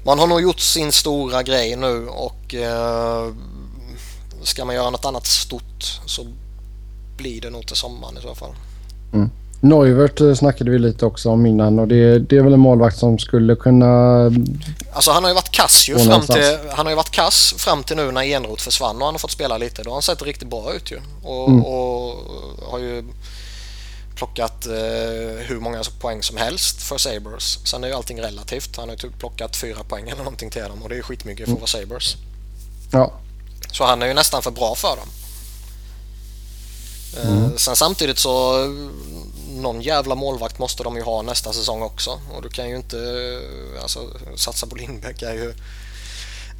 [0.05, 3.34] man har nog gjort sin stora grej nu och eh,
[4.44, 6.26] ska man göra något annat stort så
[7.18, 8.56] blir det nog till sommaren i så fall.
[9.14, 9.30] Mm.
[9.62, 12.98] Neuvert eh, snackade vi lite också om innan och det, det är väl en målvakt
[12.98, 14.24] som skulle kunna...
[14.94, 17.84] Alltså han har ju varit kass ju fram till, han har ju varit kass fram
[17.84, 19.84] till nu när Enroth försvann och han har fått spela lite.
[19.84, 21.00] Då har han sett riktigt bra ut ju.
[21.24, 21.66] Och, mm.
[21.66, 22.16] och
[22.72, 23.04] har ju
[24.16, 24.74] plockat eh,
[25.48, 27.60] hur många poäng som helst för Sabres.
[27.68, 28.78] Sen är ju allting relativt.
[28.78, 31.46] Han har ju typ plockat fyra poäng eller någonting till dem och det är skitmycket
[31.46, 32.16] för att vara Sabres.
[32.92, 33.12] Ja.
[33.72, 35.09] Så han är ju nästan för bra för dem.
[37.18, 37.57] Eh, mm.
[37.57, 38.65] Sen samtidigt så
[39.49, 42.97] någon jävla målvakt måste de ju ha nästa säsong också och du kan ju inte
[43.82, 43.99] alltså,
[44.36, 45.53] satsa på Lindbäck är ju,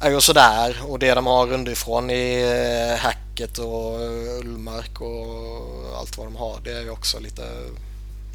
[0.00, 4.00] är ju sådär och det de har underifrån i eh, Hacket och
[4.40, 7.42] Ullmark och allt vad de har det är ju också lite,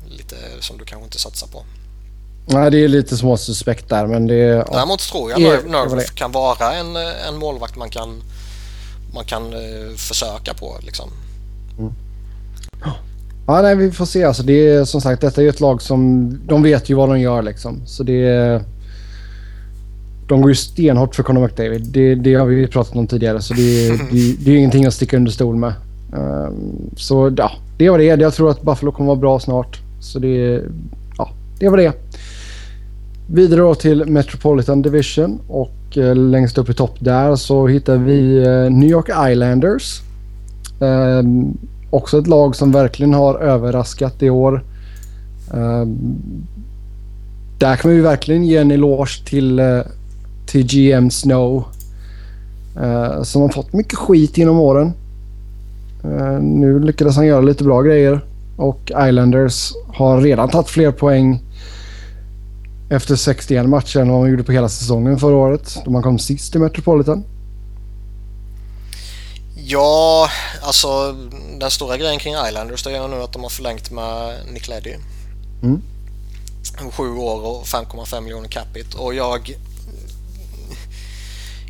[0.09, 1.65] lite som du kanske inte satsar på.
[2.45, 4.65] Nej, det är lite små suspekt där men det...
[4.71, 8.23] Däremot tror jag att Nerv kan vara en, en målvakt man kan,
[9.13, 11.09] man kan eh, försöka på liksom.
[11.79, 11.91] Mm.
[13.47, 14.23] Ja, nej, vi får se.
[14.23, 16.29] Alltså, det är, som sagt, detta är ett lag som...
[16.47, 17.81] De vet ju vad de gör liksom.
[17.85, 18.63] Så det är...
[20.27, 21.85] De går ju stenhårt för Conor McDavid.
[21.85, 23.41] Det, det har vi pratat om tidigare.
[23.41, 25.73] Så det, det, det är ingenting att sticka under stol med.
[26.13, 28.03] Um, så ja, det var det.
[28.03, 29.79] Jag tror att Buffalo kommer vara bra snart.
[29.99, 30.61] Så det...
[31.17, 31.93] Ja, det var det.
[33.27, 38.37] Vidare då till Metropolitan Division och eh, längst upp i topp där så hittar vi
[38.37, 40.01] eh, New York Islanders.
[40.81, 41.23] Eh,
[41.89, 44.63] också ett lag som verkligen har överraskat i år.
[45.53, 45.85] Eh,
[47.59, 49.81] där kan vi verkligen ge en eloge till, eh,
[50.45, 51.63] till GM Snow.
[52.81, 54.93] Eh, som har fått mycket skit genom åren.
[56.03, 58.21] Ehm, nu lyckades han göra lite bra grejer
[58.57, 61.41] och Islanders har redan tagit fler poäng
[62.93, 66.19] efter 61 matcher än vad man gjorde på hela säsongen förra året då man kom
[66.19, 67.23] sist i Metropolitan.
[69.55, 70.29] Ja,
[70.61, 71.15] alltså
[71.59, 74.95] den stora grejen kring Islanders det är nu att de har förlängt med Nick Leddy.
[75.63, 75.81] Mm.
[76.91, 79.55] Sju år och 5,5 miljoner capita och jag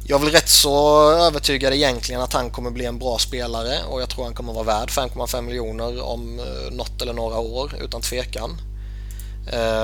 [0.06, 4.02] jag är väl rätt så övertygad egentligen att han kommer bli en bra spelare och
[4.02, 8.02] jag tror han kommer vara värd 5,5 miljoner om eh, något eller några år utan
[8.02, 8.58] tvekan.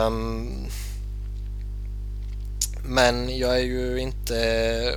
[0.07, 0.67] Um,
[2.89, 4.95] men jag är ju inte...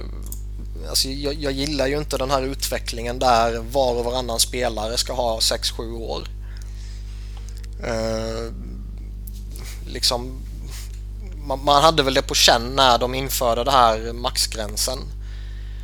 [0.88, 5.12] Alltså jag, jag, gillar ju inte den här utvecklingen där var och varannan spelare ska
[5.12, 6.28] ha 6-7 år.
[7.80, 8.52] Uh,
[9.86, 10.42] liksom
[11.46, 14.98] man, man, hade väl det på känn när de införde det här maxgränsen.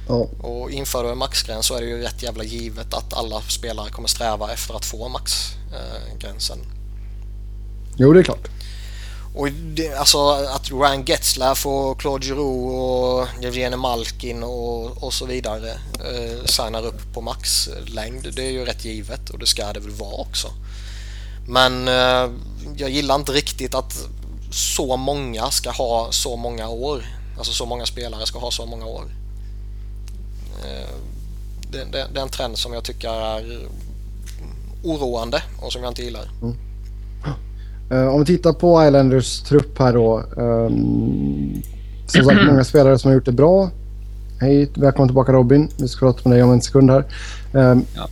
[0.09, 0.27] Oh.
[0.41, 3.91] Och inför du en maxgräns så är det ju rätt jävla givet att alla spelare
[3.91, 6.59] kommer sträva efter att få maxgränsen.
[7.97, 8.49] jo, det är klart.
[9.39, 15.27] Och det, alltså att Ryan Getzlaff och Claude Giroux och Jevgenij Malkin och, och så
[15.27, 18.35] vidare eh, signar upp på maxlängd.
[18.37, 20.49] Det är ju rätt givet och det ska det väl vara också.
[21.49, 22.31] Men eh,
[22.77, 24.09] jag gillar inte riktigt att
[24.51, 27.03] så många ska ha så många år.
[27.39, 29.05] Alltså så många spelare ska ha så många år.
[30.65, 30.95] Eh,
[31.71, 33.69] det, det, det är en trend som jag tycker är
[34.85, 36.31] oroande och som jag inte gillar.
[36.43, 36.68] Mm.
[37.93, 40.23] Uh, om vi tittar på Islanders trupp här då.
[40.37, 41.63] Um,
[42.07, 43.71] som sagt, många spelare som har gjort det bra.
[44.41, 45.69] Hej, välkommen tillbaka Robin.
[45.77, 47.05] Vi ska prata med dig om en sekund här.
[47.53, 48.09] Um, ja.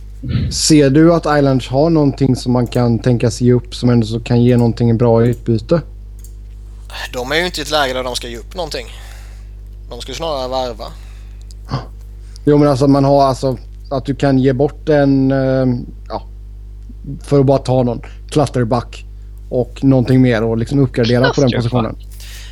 [0.51, 4.19] Ser du att Islanders har någonting som man kan tänka sig ge upp som ändå
[4.19, 5.81] kan ge någonting bra i utbyte?
[7.13, 8.87] De är ju inte i ett läge där de ska ge upp någonting.
[9.89, 10.85] De ska snarare värva.
[12.45, 13.57] Jo men alltså man har alltså
[13.89, 15.75] att du kan ge bort en, uh,
[16.09, 16.23] ja,
[17.23, 19.06] för att bara ta någon, klatterback
[19.49, 21.97] och någonting mer och liksom uppgradera på den positionen.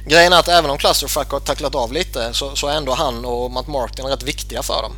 [0.07, 3.25] Grejen är att även om Clusterfuck har tacklat av lite så, så är ändå han
[3.25, 4.91] och Matt Martin rätt viktiga för dem.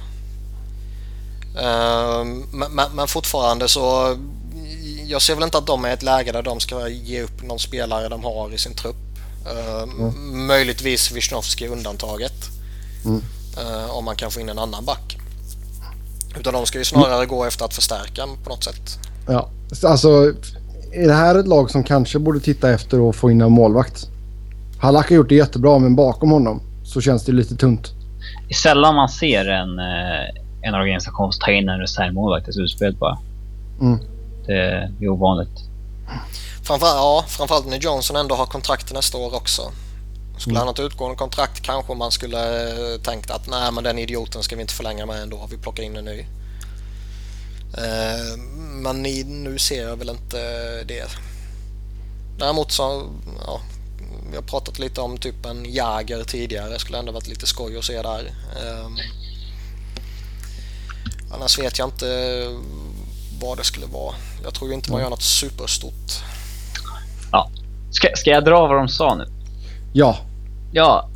[1.58, 4.18] Uh, men, men, fortfarande så
[5.06, 7.44] jag ser väl inte att de är i ett läge där de ska ge upp
[7.44, 8.96] någon spelare de har i sin trupp.
[9.52, 10.48] Uh, mm.
[10.48, 12.34] Möjligtvis Wisnowski undantaget.
[13.06, 13.24] Mm.
[13.58, 15.18] Uh, om man kan få in en annan back.
[16.40, 17.28] Utan de ska ju snarare mm.
[17.28, 19.00] gå efter att förstärka på något sätt.
[19.28, 19.50] Ja,
[19.84, 20.34] alltså
[20.98, 24.08] är det här ett lag som kanske borde titta efter att få in en målvakt?
[24.80, 27.92] Halak har gjort det jättebra, men bakom honom så känns det lite tunt.
[28.48, 33.00] Det är sällan man ser en, eh, en organisation ta in en reservmålvakt i slutspelet
[33.00, 33.18] bara.
[33.82, 34.00] Mm.
[34.46, 34.54] Det
[35.02, 35.60] är ovanligt.
[36.64, 39.62] Framför, ja, framförallt när Johnson ändå har kontrakt nästa år också.
[40.38, 40.58] Skulle mm.
[40.58, 44.44] han ha ett utgående kontrakt kanske man skulle eh, tänkt att nej men den idioten
[44.44, 45.48] ska vi inte förlänga med ändå.
[45.52, 46.26] Vi plockar in en ny.
[47.74, 48.38] Eh,
[48.82, 49.04] men
[49.44, 50.38] nu ser jag väl inte
[50.84, 51.10] det.
[52.40, 53.10] Däremot så,
[53.46, 53.62] ja,
[54.30, 56.80] vi har pratat lite om typ en Jäger tidigare.
[56.80, 58.32] Skulle ändå varit lite skoj att se där.
[58.86, 58.98] Um,
[61.32, 62.06] annars vet jag inte
[63.42, 64.16] vad det skulle vara.
[64.44, 66.12] Jag tror inte man gör något superstort.
[67.32, 67.50] Ja.
[67.92, 69.26] Ska, ska jag dra vad de sa nu?
[69.94, 70.18] Ja.
[70.72, 71.10] Ja.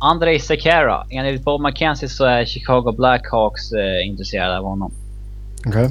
[0.00, 1.06] Andrei Sekera.
[1.10, 4.92] Enligt Bob McKenzie så är Chicago Blackhawks eh, intresserade av honom.
[5.66, 5.88] Okay.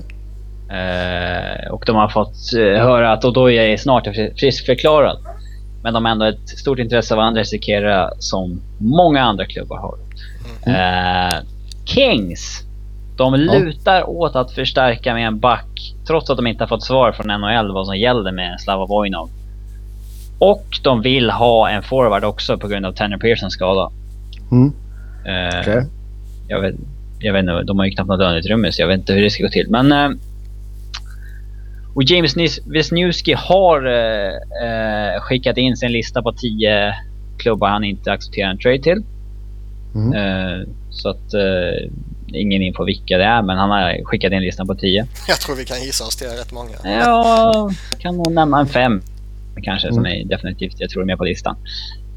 [0.77, 4.07] Eh, och de har fått eh, höra att Odoja är snart
[4.39, 5.17] friskförklarad.
[5.83, 9.97] Men de har ändå ett stort intresse av André Sekera som många andra klubbar har.
[10.65, 10.79] Mm.
[10.79, 11.37] Eh,
[11.85, 12.63] Kings.
[13.17, 17.11] De lutar åt att förstärka med en back trots att de inte har fått svar
[17.11, 19.29] från NHL vad som gäller med Slava Vojnov.
[20.39, 23.91] Och de vill ha en forward också på grund av Tanner Pearsons skada.
[24.51, 24.73] Mm.
[25.25, 25.83] Eh, okay.
[26.47, 26.75] jag, vet,
[27.19, 29.29] jag vet inte, de har ju knappt något löneutrymme så jag vet inte hur det
[29.29, 29.69] ska gå till.
[29.69, 30.09] Men eh,
[31.93, 36.93] och James Wisniewski har eh, eh, skickat in sin lista på 10
[37.37, 39.03] klubbar han inte accepterar en trade till.
[39.95, 40.13] Mm.
[40.13, 41.89] Eh, så att eh,
[42.27, 45.07] ingen info vilka det är, men han har skickat in listan på 10.
[45.27, 46.75] Jag tror vi kan gissa oss till rätt många.
[46.83, 49.01] Ja, kan nog nämna en fem
[49.63, 49.95] kanske mm.
[49.95, 51.55] som är definitivt, jag tror är med på listan.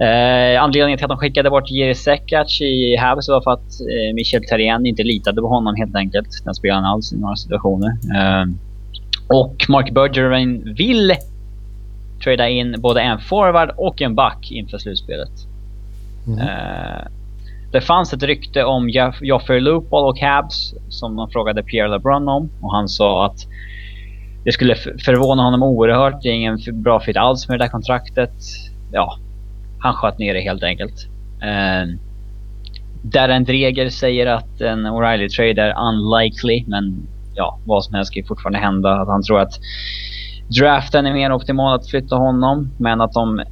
[0.02, 4.14] Eh, anledningen till att de skickade bort Jiri Sekac i Habs var för att eh,
[4.14, 6.44] Michel Therrien inte litade på honom helt enkelt.
[6.44, 7.88] Den spelaren alls i några situationer.
[7.88, 8.44] Eh,
[9.28, 11.12] och Mark Bergevin vill
[12.24, 15.32] trada in både en forward och en back inför slutspelet.
[16.26, 16.38] Mm.
[16.38, 17.04] Uh,
[17.72, 18.88] det fanns ett rykte om
[19.22, 23.46] Joffrey Loophole och Habs som de frågade Pierre LeBrun om och han sa att
[24.44, 26.22] det skulle förvåna honom oerhört.
[26.22, 28.32] Det är ingen bra fit alls med det där kontraktet.
[28.92, 29.16] Ja,
[29.82, 31.06] han sköt ner det helt enkelt.
[31.42, 31.98] Uh,
[33.02, 38.58] Darren Dreger säger att en O'Reilly-trade är unlikely, men ja, vad som helst kan fortfarande
[38.58, 38.92] hända.
[38.92, 39.52] Att han tror att
[40.60, 43.42] draften är mer optimal att flytta honom, men att de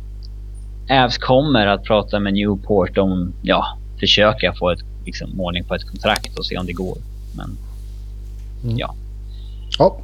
[0.91, 5.85] Avs kommer att prata med Newport om, ja, försöka få ett, liksom, ordning på ett
[5.91, 6.97] kontrakt och se om det går.
[7.37, 7.57] Men,
[8.65, 8.79] mm.
[8.79, 8.95] ja.
[9.79, 9.97] Ja.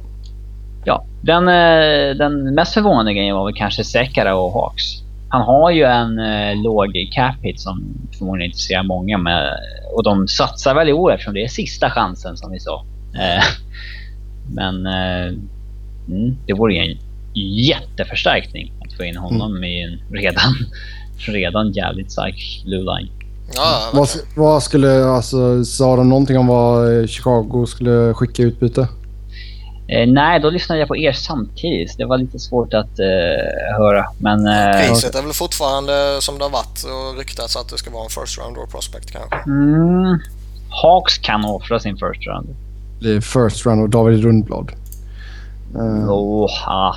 [0.85, 4.83] Ja, den, eh, den mest förvånande grejen var väl kanske Sekara och Hawks.
[5.29, 7.83] Han har ju en eh, låg cap hit som
[8.17, 9.17] förmodligen intresserar många.
[9.17, 9.53] Med,
[9.95, 12.85] och de satsar väl i år eftersom det är sista chansen som vi sa.
[13.15, 13.43] Eh,
[14.55, 15.27] men eh,
[16.07, 16.97] mm, det vore ju en
[17.65, 19.63] jätteförstärkning att få in honom mm.
[19.63, 20.53] i en redan,
[21.17, 23.07] redan jävligt stark blue.
[23.55, 28.87] Ja, vad, vad, skulle, alltså, sa de någonting om vad Chicago skulle skicka i utbyte?
[29.87, 31.97] Eh, nej, då lyssnade jag på er samtidigt.
[31.97, 34.05] Det var lite svårt att eh, höra.
[34.17, 37.91] Men, eh, Priset är väl fortfarande som det har varit och ryktats att det ska
[37.91, 39.35] vara en first round or prospect kanske?
[39.45, 40.19] Mm,
[40.69, 42.47] Hawks kan offra sin first round.
[43.01, 44.71] Det är first round och David Rundblad.
[45.75, 46.11] Uh.
[46.11, 46.95] Oh, ah.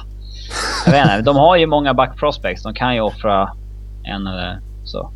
[0.86, 2.62] Jag vet inte, de har ju många back prospects.
[2.62, 3.50] De kan ju offra
[4.04, 5.10] en eller så.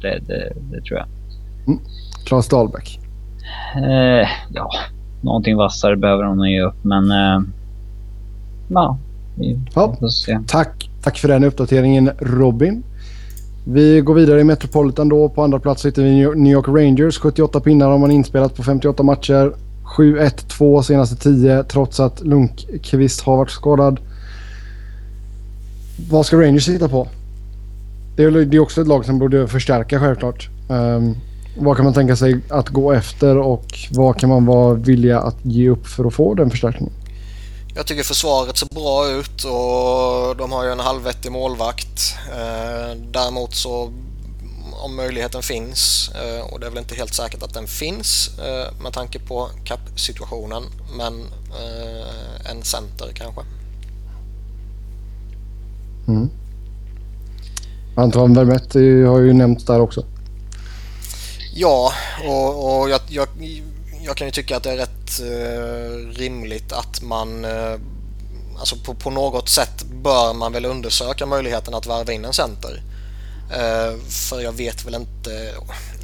[0.00, 1.06] Det, det, det tror jag.
[1.66, 1.80] Mm.
[2.24, 3.00] Claes Dahlbäck?
[3.76, 4.70] Eh, ja,
[5.24, 7.10] någonting vassare behöver hon ge upp, men...
[7.10, 7.40] Eh,
[8.68, 8.98] ja,
[9.34, 9.96] vi ja.
[10.00, 10.40] får se.
[10.46, 10.90] Tack.
[11.02, 12.82] Tack för den uppdateringen Robin.
[13.66, 15.28] Vi går vidare i Metropolitan då.
[15.28, 17.18] På andra plats sitter vi New York Rangers.
[17.18, 19.52] 78 pinnar har man inspelat på 58 matcher.
[19.96, 24.00] 7-1-2 senaste 10 trots att Lundqvist har varit skadad.
[26.10, 27.08] Vad ska Rangers sitta på?
[28.16, 30.48] Det är, också ett lag som borde förstärka självklart.
[30.68, 31.16] Um,
[31.56, 35.36] vad kan man tänka sig att gå efter och vad kan man vara villiga att
[35.42, 36.92] ge upp för att få den förstärkningen?
[37.76, 42.14] Jag tycker försvaret ser bra ut och de har ju en halvvettig målvakt.
[42.32, 43.92] Eh, däremot så
[44.84, 48.82] om möjligheten finns eh, och det är väl inte helt säkert att den finns eh,
[48.82, 50.62] med tanke på kappsituationen
[50.98, 51.12] men
[52.50, 53.40] en center kanske.
[56.08, 56.30] Mm.
[57.96, 58.78] Anton Vermette
[59.08, 60.04] har ju nämnts där också.
[61.56, 61.92] Ja,
[62.24, 63.28] och, och jag, jag,
[64.02, 67.74] jag, kan ju tycka att det är rätt eh, rimligt att man eh,
[68.58, 72.82] alltså på, på, något sätt bör man väl undersöka möjligheten att värva in en center.
[73.50, 75.54] Eh, för jag vet väl inte,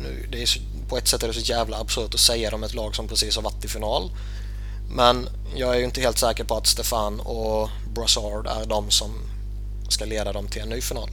[0.02, 2.56] nu, det är så, på ett sätt är det så jävla absurt att säga det
[2.56, 4.10] om ett lag som precis har varit i final.
[4.94, 9.10] Men jag är ju inte helt säker på att Stefan och Brassard är de som
[9.88, 11.10] ska leda dem till en ny final.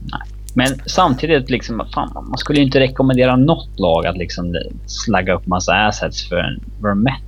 [0.00, 0.41] Nej.
[0.54, 5.46] Men samtidigt, liksom, fan, man skulle ju inte rekommendera något lag att liksom slagga upp
[5.46, 7.22] massa assets för en Vermette.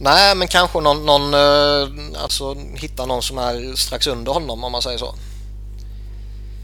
[0.00, 1.88] Nej, men kanske någon, någon uh,
[2.22, 5.14] alltså hitta någon som är strax under honom om man säger så.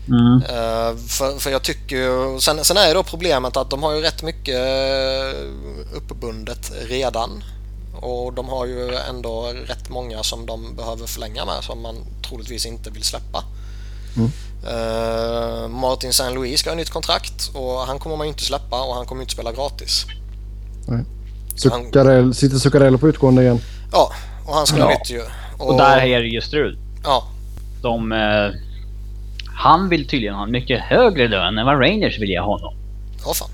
[0.09, 0.34] Mm.
[0.34, 3.95] Uh, för, för jag tycker ju, sen, sen är det då problemet att de har
[3.95, 7.45] ju rätt mycket uh, uppbundet redan.
[8.01, 11.97] Och de har ju ändå rätt många som de behöver förlänga med som man
[12.28, 13.45] troligtvis inte vill släppa.
[14.16, 14.30] Mm.
[14.66, 18.82] Uh, Martin Saint Louis ska ha nytt kontrakt och han kommer man ju inte släppa
[18.82, 20.06] och han kommer inte spela gratis.
[20.86, 21.04] Nej.
[21.54, 22.34] Zuccarello, han...
[22.34, 23.60] Sitter Zuccarello på utgående igen?
[23.92, 24.10] Ja,
[24.46, 24.84] och han ska ja.
[24.84, 25.20] ha nytt ju.
[25.58, 25.70] Och...
[25.70, 26.78] och där är det ju strul.
[27.04, 27.24] Ja.
[27.82, 28.52] De, uh,
[29.54, 32.74] han vill tydligen ha en mycket högre lön än vad Rangers vill ge honom.
[33.26, 33.50] Åh fan.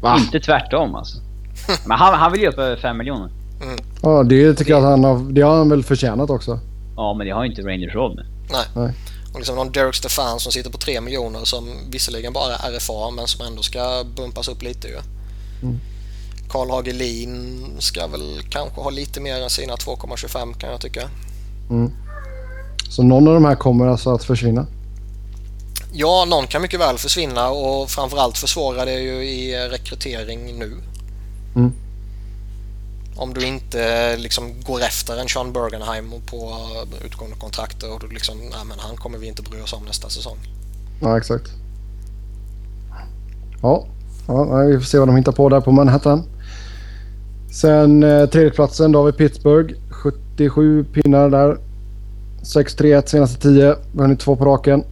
[0.00, 0.16] Va?
[0.18, 1.18] Inte tvärtom alltså.
[1.86, 3.30] Men han, han vill ju upp över 5 miljoner.
[3.62, 3.78] Mm.
[4.02, 6.60] Ja, det tycker jag att han har, det har han väl förtjänat också.
[6.96, 8.26] Ja, men det har inte Rangers råd med.
[8.50, 8.64] Nej.
[8.74, 8.94] Nej.
[9.38, 13.10] Och liksom någon Derek Stefan som sitter på 3 miljoner som visserligen bara är RFA
[13.10, 14.96] men som ändå ska bumpas upp lite ju.
[15.62, 15.80] Mm.
[16.48, 21.10] Karl Hagelin ska väl kanske ha lite mer än sina 2,25 kan jag tycka.
[21.70, 21.90] Mm.
[22.90, 24.66] Så någon av de här kommer alltså att försvinna?
[25.92, 30.72] Ja, någon kan mycket väl försvinna och framförallt försvårar det ju i rekrytering nu.
[31.56, 31.72] Mm.
[33.18, 36.54] Om du inte liksom går efter en Sean Bergenheim på
[37.04, 40.08] utgående kontrakt och du liksom, nej men han kommer vi inte bry oss om nästa
[40.08, 40.38] säsong.
[41.00, 41.50] Ja, exakt.
[43.62, 43.86] Ja,
[44.26, 46.24] ja vi får se vad de hittar på där på Manhattan.
[47.50, 49.74] Sen eh, tredjeplatsen, då har vi Pittsburgh.
[49.90, 51.58] 77 pinnar där.
[52.42, 53.52] 6-3-1 senaste 10.
[53.92, 54.84] Vi har hunnit två på raken.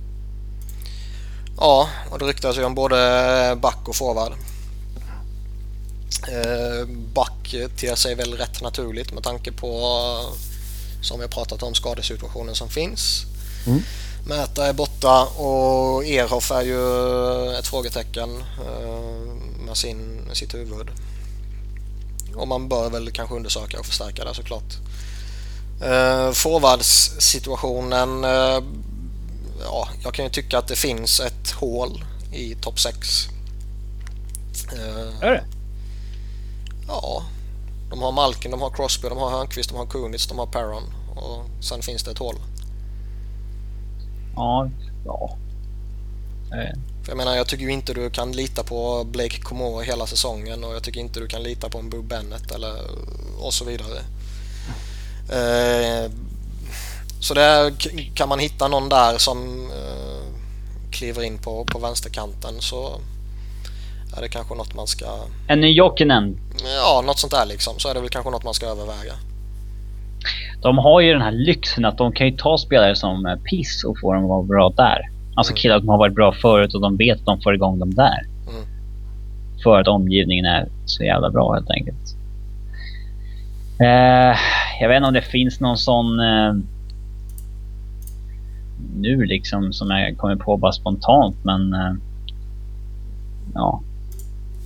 [1.59, 2.97] Ja, och det ryktas ju om både
[3.62, 4.33] back och forward.
[6.28, 9.70] Eh, back ter sig väl rätt naturligt med tanke på
[11.02, 13.22] Som vi har pratat om, skadesituationen som finns.
[13.66, 13.82] Mm.
[14.26, 18.44] Mäta är borta och Erhoff är ju ett frågetecken
[19.66, 20.90] med sin, sitt huvud.
[22.36, 24.76] Och man bör väl kanske undersöka och förstärka det såklart.
[25.82, 28.24] Uh, Forwardssituationen.
[28.24, 28.62] Uh,
[29.62, 33.28] ja, jag kan ju tycka att det finns ett hål i topp 6.
[34.72, 35.44] Uh, är det?
[36.89, 37.22] Ja.
[37.91, 40.82] De har Malkin, de har Crosby, de har Hörnqvist, de har Kunitz, de har Perron.
[41.16, 42.37] Och sen finns det ett hål.
[44.37, 44.70] Ja,
[45.05, 45.37] ja.
[47.03, 50.64] För jag menar, jag tycker ju inte du kan lita på Blake Comeau hela säsongen
[50.64, 52.74] och jag tycker inte du kan lita på en Boo Bennett eller
[53.39, 53.99] och så vidare.
[55.28, 56.11] Eh,
[57.20, 57.74] så där
[58.14, 60.32] kan man hitta någon där som eh,
[60.91, 63.01] kliver in på, på vänsterkanten så
[64.16, 65.06] är det kanske något man ska...
[65.46, 66.36] En ny Jokinen?
[66.64, 67.78] Ja, något sånt där liksom.
[67.78, 69.12] Så är det väl kanske något man ska överväga.
[70.62, 73.84] De har ju den här lyxen att de kan ju ta spelare som eh, Piss
[73.84, 75.10] och få dem att vara bra där.
[75.34, 75.56] Alltså mm.
[75.56, 78.26] killar som har varit bra förut och de vet att de får igång dem där.
[78.48, 78.64] Mm.
[79.62, 82.16] För att omgivningen är så jävla bra helt enkelt.
[83.80, 84.36] Eh,
[84.80, 86.54] jag vet inte om det finns någon sån eh,
[88.96, 91.92] nu liksom som jag kommer på bara spontant men eh,
[93.54, 93.80] ja.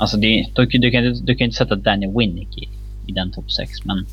[0.01, 2.68] Alltså det, du, du, kan, du kan inte sätta Daniel Winnick i,
[3.07, 4.07] i den topp 6 men...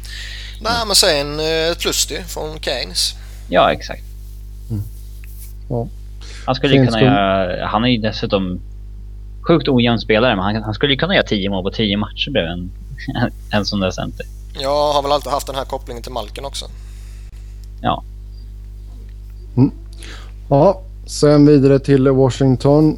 [0.61, 3.15] Nej men säg en eh, plus från Keynes.
[3.49, 4.03] Ja exakt.
[4.69, 4.83] Mm.
[5.69, 5.87] Ja.
[6.45, 7.65] Han skulle ju kunna göra...
[7.65, 8.59] Han är ju dessutom
[9.41, 12.31] sjukt ojämn spelare men han, han skulle ju kunna göra 10 mål på 10 matcher
[12.31, 12.71] bredvid en,
[13.51, 14.25] en sån där center.
[14.59, 16.65] Jag har väl alltid haft den här kopplingen till Malken också.
[17.81, 18.03] Ja.
[19.57, 19.71] Mm.
[20.49, 22.97] Ja, sen vidare till Washington.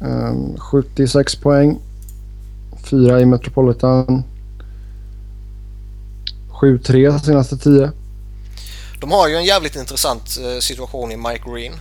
[0.00, 1.78] Um, ehm, 76 poäng.
[2.84, 4.24] Fyra i Metropolitan.
[6.50, 7.90] 7-3 senaste 10.
[9.00, 11.72] De har ju en jävligt intressant eh, situation i Mike Green.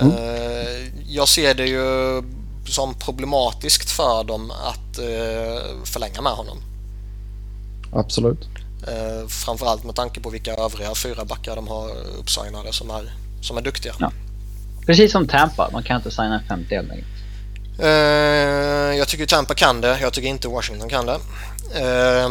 [0.00, 0.12] Mm.
[0.12, 2.22] Uh, jag ser det ju
[2.66, 6.58] som problematiskt för dem att uh, förlänga med honom.
[7.92, 8.48] Absolut.
[8.86, 13.12] Eh, framförallt med tanke på vilka övriga fyra backar de har uppsignade som är,
[13.42, 13.94] som är duktiga.
[13.98, 14.12] Ja.
[14.86, 17.08] Precis som Tampa, man kan inte signa en 50 helt enkelt.
[17.08, 17.19] Eh,
[18.98, 21.18] jag tycker Tampa kan det, jag tycker inte Washington kan det.
[21.74, 22.28] Eh,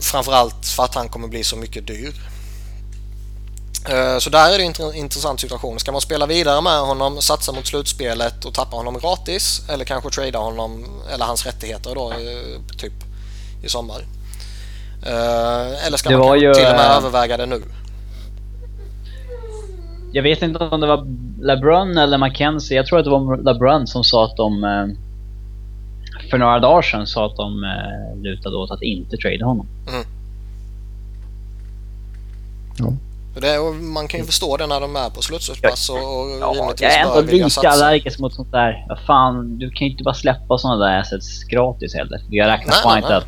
[0.00, 2.14] framförallt för att han kommer bli så mycket dyr.
[3.88, 5.80] Eh, så där är det en intressant situation.
[5.80, 10.10] Ska man spela vidare med honom, satsa mot slutspelet och tappa honom gratis eller kanske
[10.10, 12.92] trada honom eller hans rättigheter då eh, typ
[13.64, 14.04] i sommar?
[15.06, 17.62] Eh, eller ska det man till och med äh, överväga det nu?
[20.14, 21.06] Jag vet inte om det var
[21.40, 22.76] LeBron eller McKenzie.
[22.76, 24.86] Jag tror att det var LeBron som sa att de eh,
[26.30, 27.66] för några dagar sedan sa att de
[28.22, 29.66] lutade åt att inte trada honom.
[29.88, 30.04] Mm.
[32.78, 32.92] Ja.
[33.40, 36.92] Det, man kan ju förstå det när de är på slutspelsplats och, och ja, Jag
[36.92, 38.84] är ändå lite allergisk mot sånt där.
[38.88, 42.20] Ja, fan, du kan ju inte bara släppa såna där assets gratis heller.
[42.30, 43.26] Jag räknar på inte att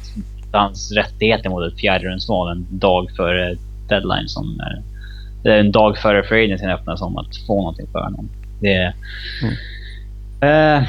[0.53, 3.57] hans rättigheter mot ett fjärderumsval en dag före
[3.89, 4.83] deadline som är,
[5.53, 8.29] en dag före free öppnas om att få någonting för honom.
[8.61, 8.93] Det...
[9.43, 9.55] Mm.
[10.43, 10.89] Uh,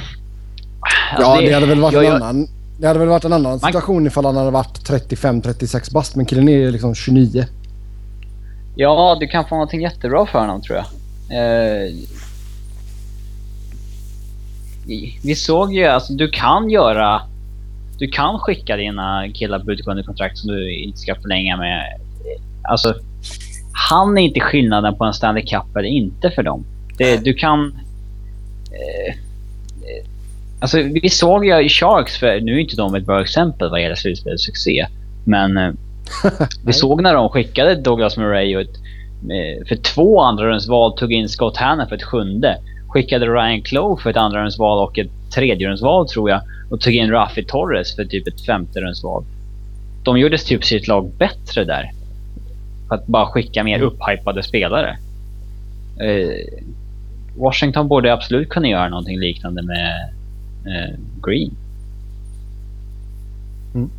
[1.20, 2.48] ja, det, det, hade väl varit jag, en annan...
[2.80, 6.26] Det hade väl varit en annan man, situation ifall han hade varit 35-36 bast, men
[6.26, 7.46] killen är liksom 29.
[8.76, 10.86] Ja, du kan få någonting jättebra för honom tror jag.
[11.32, 11.94] Uh,
[15.24, 17.22] vi såg ju, alltså du kan göra
[17.98, 22.00] du kan skicka dina killar på utgående kontrakt som du inte ska förlänga med.
[22.70, 22.96] Alltså,
[23.78, 26.66] han är inte skillnaden på en Stanley Cup eller inte för dem.
[26.98, 27.80] Det, du kan...
[28.72, 29.16] Eh,
[30.60, 33.82] alltså, vi såg ju i Sharks, för nu är inte de ett bra exempel vad
[33.82, 34.88] gäller slutspelssuccé.
[35.26, 35.72] Men eh,
[36.66, 38.76] vi såg när de skickade Douglas Murray och ett,
[39.24, 42.58] eh, för två andra val tog in Scott Hanna för ett sjunde.
[42.88, 46.94] Skickade Ryan Clough för ett andra val och ett tredje val tror jag och tog
[46.94, 49.24] in Rafi Torres för typ ett femterumsval.
[50.04, 51.92] De gjorde typ sitt lag bättre där.
[52.88, 54.98] För att bara skicka mer upphypade spelare.
[56.00, 56.62] Eh,
[57.38, 60.14] Washington borde absolut kunna göra någonting liknande med
[60.66, 61.52] eh, Green.
[63.76, 63.90] Mm.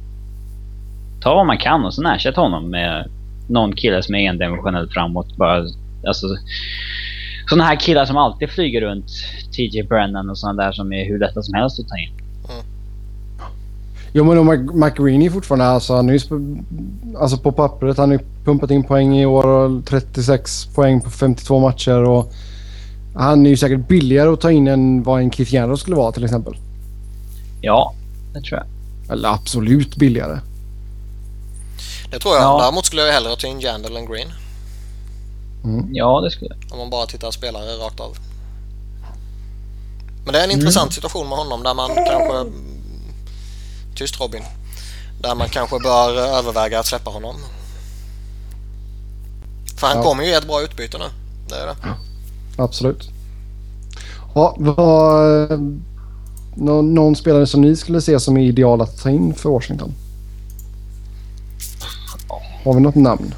[1.21, 3.09] Ta vad man kan och sen ersätta honom med
[3.49, 5.37] någon kille som är endimensionell framåt.
[5.37, 5.65] Bara,
[6.07, 6.27] alltså,
[7.49, 9.11] sådana här killar som alltid flyger runt.
[9.57, 12.28] TJ Brennan och sådana där som är hur lätta som helst att ta in.
[14.13, 16.21] Jo men McGreen är fortfarande alltså, han är ju,
[17.19, 17.99] alltså på pappret.
[17.99, 22.03] Han har pumpat in poäng i år och 36 poäng på 52 matcher.
[22.03, 22.33] Och
[23.15, 26.13] han är ju säkert billigare att ta in än vad en Keith Yandel skulle vara
[26.13, 26.57] till exempel.
[27.61, 27.95] Ja,
[28.35, 28.67] det tror jag.
[29.13, 30.39] Eller absolut billigare.
[32.11, 32.45] Det tror jag.
[32.45, 32.61] Ja.
[32.63, 34.29] Däremot skulle jag hellre ta in Jandal än Green.
[35.65, 35.95] Mm.
[35.95, 36.73] Ja, det skulle jag.
[36.73, 38.17] Om man bara tittar spelare rakt av.
[40.25, 40.61] Men det är en mm.
[40.61, 42.53] intressant situation med honom där man kanske...
[43.99, 44.43] Tyst Robin.
[45.21, 47.37] Där man kanske bör överväga att släppa honom.
[49.77, 50.03] För han ja.
[50.03, 51.05] kommer ju ett bra utbyte nu.
[51.49, 51.77] Det är det.
[52.57, 53.09] Absolut.
[54.35, 55.51] Ja, vad,
[56.55, 59.95] någon, någon spelare som ni skulle se som är ideal att ta in för Washington?
[62.65, 63.35] Har vi något namn?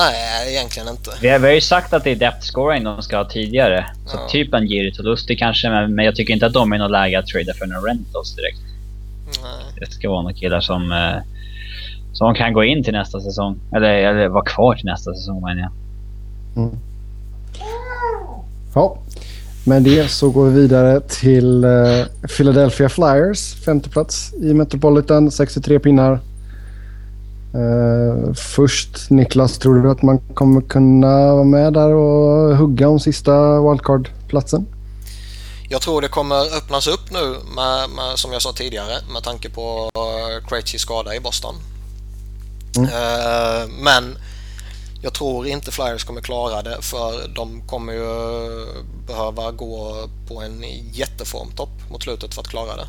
[0.00, 1.10] Nej, egentligen inte.
[1.20, 3.86] Vi har, vi har ju sagt att det är depth scoring de ska ha tidigare.
[4.06, 4.28] Så ja.
[4.28, 7.18] typ en Jiri Tolusti kanske, men, men jag tycker inte att de är något läge
[7.18, 8.60] att trada för några rentals direkt.
[9.42, 9.74] Nej.
[9.80, 11.22] Det ska vara några killar som, eh,
[12.12, 13.58] som kan gå in till nästa säsong.
[13.76, 15.72] Eller, eller vara kvar till nästa säsong menar jag.
[16.56, 16.78] Mm.
[18.74, 18.98] Ja,
[19.64, 22.04] med det så går vi vidare till uh,
[22.36, 23.54] Philadelphia Flyers.
[23.54, 26.20] Femte plats i Metropolitan, 63 pinnar.
[27.54, 33.00] Uh, först Niklas, tror du att man kommer kunna vara med där och hugga om
[33.00, 34.66] sista wildcard-platsen?
[35.68, 39.50] Jag tror det kommer öppnas upp nu med, med, som jag sa tidigare med tanke
[39.50, 41.54] på uh, Krejcis skada i Boston.
[42.76, 42.88] Mm.
[42.88, 44.18] Uh, men
[45.02, 48.06] jag tror inte Flyers kommer klara det för de kommer ju
[49.06, 49.94] behöva gå
[50.28, 52.86] på en jätteformtopp mot slutet för att klara det.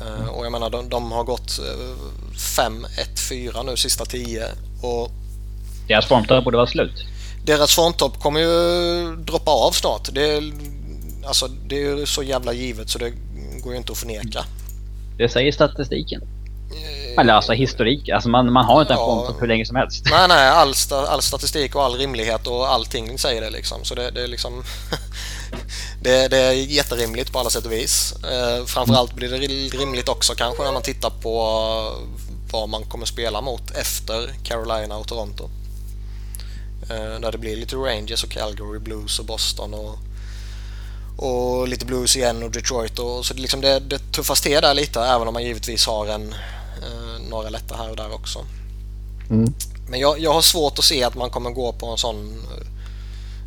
[0.00, 0.28] Mm.
[0.28, 1.60] Och jag menar de, de har gått
[2.34, 4.44] 5-1-4 nu sista 10
[4.82, 5.10] och
[5.88, 7.04] deras formtopp borde vara slut.
[7.44, 10.08] Deras formtopp kommer ju droppa av snart.
[10.12, 10.42] Det,
[11.26, 13.12] alltså, det är ju så jävla givet så det
[13.62, 14.44] går ju inte att förneka.
[15.18, 16.22] Det säger statistiken.
[17.18, 18.08] Eller alltså historik.
[18.08, 20.04] Alltså man, man har inte en ja, fond hur länge som helst.
[20.10, 20.48] Nej, nej.
[20.50, 20.74] All,
[21.08, 23.84] all statistik och all rimlighet och allting säger det liksom.
[23.84, 24.64] Så det, det är liksom...
[26.02, 28.14] det, det, är jätterimligt på alla sätt och vis.
[28.24, 29.38] Eh, framförallt blir det
[29.78, 31.32] rimligt också kanske när man tittar på
[32.50, 35.50] vad man kommer spela mot efter Carolina och Toronto.
[36.90, 39.98] Eh, där det blir lite Rangers och Calgary Blues och Boston och
[41.22, 42.98] och lite Blues igen och Detroit.
[42.98, 46.06] Och, så det, liksom det, det tuffas till där lite även om man givetvis har
[46.06, 46.38] en, eh,
[47.30, 48.38] några lätta här och där också.
[49.30, 49.54] Mm.
[49.88, 52.42] Men jag, jag har svårt att se att man kommer gå på en sån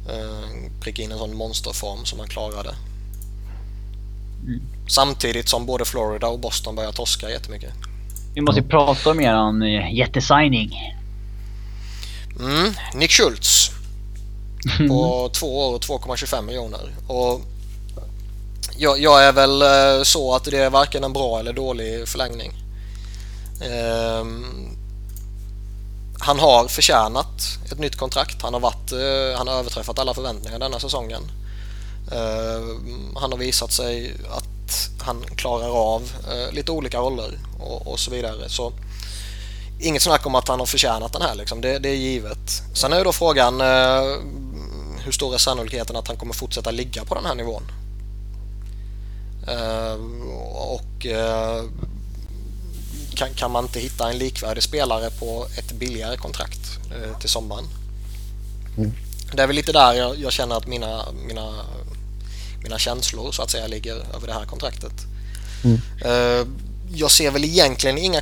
[0.09, 2.75] eh, pricka in en sån monsterform som man klarade.
[4.43, 4.61] Mm.
[4.87, 7.73] Samtidigt som både Florida och Boston börjar torska jättemycket.
[8.35, 10.95] Vi måste ju prata om eran uh, jättesigning.
[12.39, 13.69] Mm, Nick Schultz.
[14.89, 16.95] På två år och 2,25 miljoner.
[17.07, 17.41] Och
[18.77, 22.62] jag, jag, är väl eh, så att det är varken en bra eller dålig förlängning.
[23.63, 24.45] Ehm,
[26.19, 28.41] han har förtjänat ett nytt kontrakt.
[28.41, 31.21] Han har, varit, eh, han har överträffat alla förväntningar denna säsongen.
[32.11, 37.99] Ehm, han har visat sig att han klarar av eh, lite olika roller och, och,
[37.99, 38.49] så vidare.
[38.49, 38.73] Så
[39.79, 41.61] Inget snack om att han har förtjänat den här, liksom.
[41.61, 42.61] det, det är givet.
[42.73, 44.17] Sen är ju då frågan eh,
[45.03, 47.63] hur stor är sannolikheten att han kommer fortsätta ligga på den här nivån?
[49.47, 50.21] Ehm,
[50.53, 51.05] och
[53.13, 57.65] kan, kan man inte hitta en likvärdig spelare på ett billigare kontrakt eh, till sommaren.
[58.77, 58.91] Mm.
[59.33, 61.53] Det är väl lite där jag, jag, känner att mina, mina,
[62.63, 64.93] mina känslor så att säga ligger över det här kontraktet.
[65.63, 65.81] Mm.
[66.05, 66.47] Eh,
[66.95, 68.21] jag ser väl egentligen inga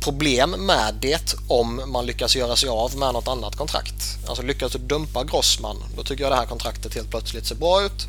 [0.00, 4.18] problem med det om man lyckas göra sig av med något annat kontrakt.
[4.26, 7.82] Alltså lyckas du dumpa Grossman, då tycker jag det här kontraktet helt plötsligt ser bra
[7.82, 8.06] ut.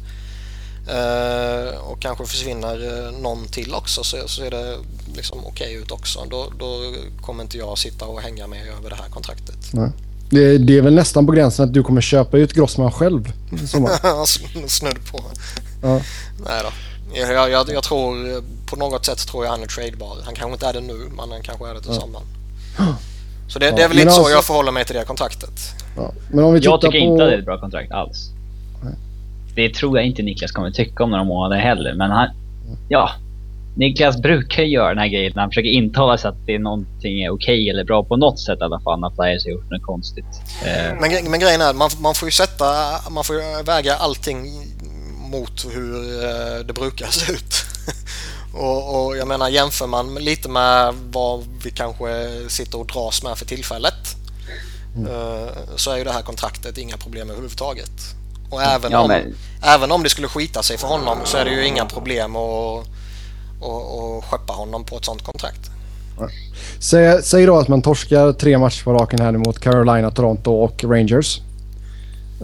[0.89, 4.77] Uh, och kanske försvinner uh, någon till också så, så är det
[5.15, 6.25] liksom okej okay ut också.
[6.29, 9.57] Då, då kommer inte jag sitta och hänga med över det här kontraktet.
[9.73, 9.89] Nej.
[10.29, 13.31] Det, det, är väl nästan på gränsen att du kommer köpa ut Grossman själv
[14.67, 15.23] Snudd på.
[15.81, 16.01] Ja.
[16.45, 16.69] Nej då.
[17.13, 20.17] Jag, jag, jag, tror på något sätt tror jag han är tradebar.
[20.25, 22.01] Han kanske inte är det nu men han kanske är det till ja.
[22.01, 22.27] sommaren.
[23.47, 25.59] Så det, ja, det är väl lite alltså, så jag förhåller mig till det kontraktet.
[25.95, 26.11] Ja.
[26.29, 27.05] Men om vi jag tycker på...
[27.05, 28.31] inte att det är ett bra kontrakt alls.
[29.55, 31.93] Det tror jag inte Niklas kommer tycka om några månader heller.
[31.93, 32.29] Men han,
[32.89, 33.11] ja.
[33.75, 37.23] Niklas brukar göra den här grejen när han försöker intala sig att det är någonting
[37.23, 39.83] är okej eller bra på något sätt i alla fall när Flyers har gjort något
[39.83, 40.25] konstigt.
[40.65, 40.93] Eh.
[41.01, 42.65] Men, men grejen är man, man får ju sätta,
[43.09, 44.45] man får väga allting
[45.31, 47.53] mot hur eh, det brukar se ut.
[48.53, 53.37] och, och, jag menar jämför man lite med vad vi kanske sitter och dras med
[53.37, 54.15] för tillfället
[54.95, 55.11] mm.
[55.11, 57.91] Eh, så är ju det här kontraktet inga problem överhuvudtaget.
[58.49, 61.51] Och även, ja, om, även om det skulle skita sig för honom så är det
[61.51, 62.87] ju inga problem att
[63.61, 65.71] och, och skeppa honom på ett sånt kontrakt.
[66.79, 70.83] Säg, säg då att man torskar tre matcher på raken här mot Carolina, Toronto och
[70.83, 71.41] Rangers.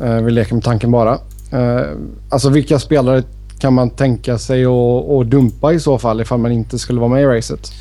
[0.02, 1.20] Uh, vi leker med tanken bara.
[1.54, 1.98] Uh,
[2.30, 3.24] alltså vilka spelare
[3.60, 7.22] kan man tänka sig att dumpa i så fall ifall man inte skulle vara med
[7.22, 7.72] i racet?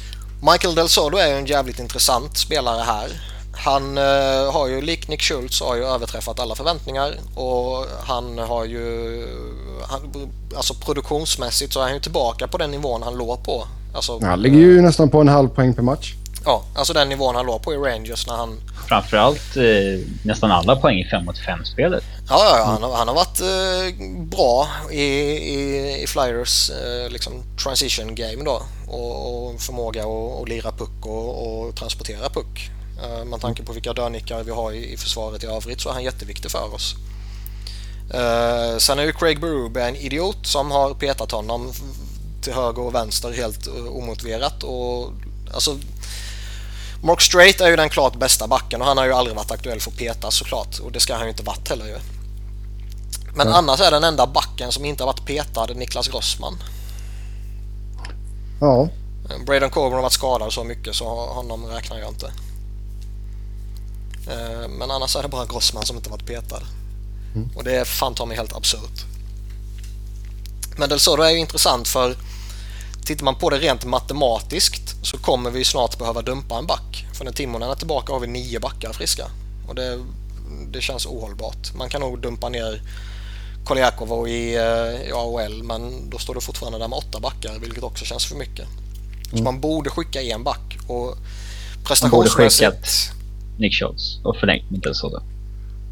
[0.52, 3.35] Michael Del Sodo är en jävligt intressant spelare här.
[3.56, 8.64] Han eh, har ju, lik Nick Schultz, har ju överträffat alla förväntningar och han har
[8.64, 9.26] ju...
[9.88, 10.00] Han,
[10.56, 13.66] alltså produktionsmässigt så är han ju tillbaka på den nivån han låg på.
[13.94, 16.14] Alltså, han ligger ju nästan på en halv poäng per match.
[16.44, 18.60] Ja, alltså den nivån han låg på i Rangers när han...
[18.88, 22.04] Framförallt eh, nästan alla poäng i 5 mot 5-spelet.
[22.28, 27.32] Ja, ja, han, har, han har varit eh, bra i, i, i Flyers eh, liksom
[27.62, 32.70] transition game då och, och förmåga att, att lira puck och, och transportera puck.
[33.02, 36.04] Eh, med tanke på vilka dörrnickare vi har i, försvaret i övrigt så är han
[36.04, 36.94] jätteviktig för oss.
[38.14, 41.72] Eh, sen är ju Craig Berube en idiot som har petat honom
[42.42, 44.62] till höger och vänster helt uh, omotiverat.
[44.62, 45.10] Och,
[45.54, 45.78] alltså,
[47.02, 49.80] Mark Straight är ju den klart bästa backen och han har ju aldrig varit aktuell
[49.80, 51.98] för att peta såklart och det ska han ju inte varit heller ju.
[53.34, 53.54] Men mm.
[53.54, 56.58] annars är den enda backen som inte har varit petad Niklas Grossman.
[58.60, 58.88] Ja.
[59.46, 62.32] Braden Coburn har varit skadad så mycket så honom räknar jag inte.
[64.28, 66.62] Eh, men annars är det bara Grossman som inte varit petad.
[67.34, 67.50] Mm.
[67.56, 69.04] Och det är fan ta mig helt absurt.
[70.76, 72.16] Men Del Sodo är ju intressant för
[73.04, 77.06] tittar man på det rent matematiskt så kommer vi snart behöva dumpa en back.
[77.12, 79.26] För när Timonen är tillbaka har vi nio backar friska.
[79.68, 80.04] Och det,
[80.70, 81.74] det känns ohållbart.
[81.74, 82.82] Man kan nog dumpa ner
[83.64, 87.82] Koljakov i, eh, i AHL men då står det fortfarande där med åtta backar vilket
[87.82, 88.66] också känns för mycket.
[89.26, 89.38] Mm.
[89.38, 91.16] Så man borde skicka en back och
[91.84, 93.12] prestationsmässigt...
[93.58, 95.20] Nick Schultz och förlängt med Sodo.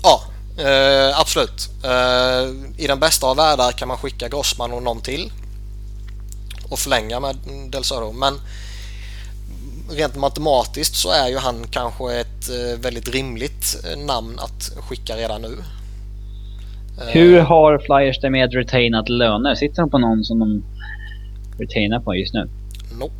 [0.03, 0.21] Ja,
[0.59, 1.71] eh, absolut.
[1.85, 5.31] Eh, I den bästa av världar kan man skicka Grossman och någon till
[6.71, 7.37] och förlänga med
[7.71, 7.83] Del.
[8.15, 8.35] Men
[9.91, 15.17] rent matematiskt så är ju han kanske ett eh, väldigt rimligt eh, namn att skicka
[15.17, 15.57] redan nu.
[17.01, 19.55] Eh, Hur har Flyers det med retainat löner?
[19.55, 20.63] Sitter de på någon som de
[21.59, 22.49] retainar på just nu?
[22.99, 23.15] Nope.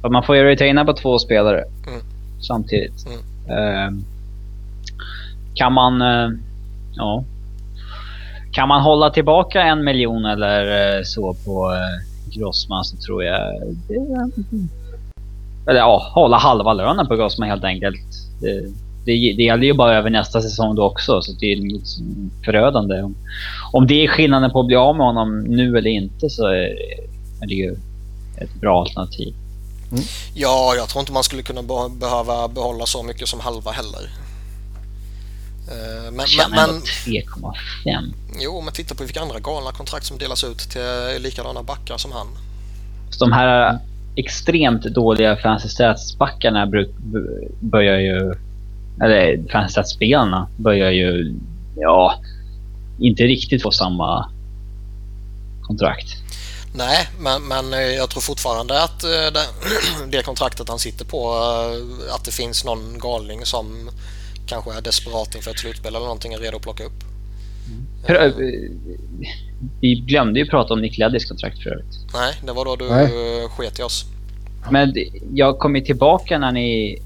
[0.00, 2.00] För man får ju retaina på två spelare mm.
[2.40, 3.06] samtidigt.
[3.06, 3.18] Mm.
[3.48, 3.90] Eh,
[5.54, 6.02] kan man...
[6.02, 6.30] Eh,
[6.94, 7.24] ja.
[8.52, 11.72] Kan man hålla tillbaka en miljon eller eh, så på
[12.32, 13.40] Grossman så tror jag...
[13.88, 13.94] Det,
[15.70, 18.00] eller ja, hålla halva lönen på Grossman helt enkelt.
[18.40, 18.60] Det,
[19.04, 23.02] det, det gäller ju bara över nästa säsong då också, så det är liksom förödande.
[23.02, 23.14] Om,
[23.72, 26.68] om det är skillnaden på att bli av med honom nu eller inte så är,
[27.42, 27.76] är det ju
[28.38, 29.34] ett bra alternativ.
[29.92, 30.04] Mm.
[30.34, 34.10] Ja, jag tror inte man skulle kunna behöva behålla så mycket som halva heller.
[35.68, 38.12] Uh, men, men, 3,5.
[38.40, 42.12] Jo, men titta på vilka andra galna kontrakt som delas ut till likadana backar som
[42.12, 42.26] han.
[43.10, 43.78] Så de här
[44.16, 46.86] extremt dåliga fancy stats-backarna
[47.60, 48.34] börjar ju...
[49.02, 51.34] Eller fancy stats-spelarna börjar ju...
[51.76, 52.20] Ja,
[52.98, 54.30] inte riktigt få samma
[55.62, 56.08] kontrakt.
[56.72, 59.46] Nej, men, men jag tror fortfarande att eh, det,
[60.16, 63.90] det kontraktet han sitter på, eh, att det finns någon galning som
[64.46, 67.04] kanske är desperat inför ett slutspel eller någonting är redo att plocka upp.
[67.66, 68.32] Mm.
[69.80, 71.98] Vi glömde ju prata om Nick Leddys kontrakt för övrigt.
[72.14, 73.08] Nej, det var då du Nej.
[73.48, 74.04] sket i oss.
[74.70, 74.94] Men
[75.34, 76.98] jag kom ju tillbaka när ni...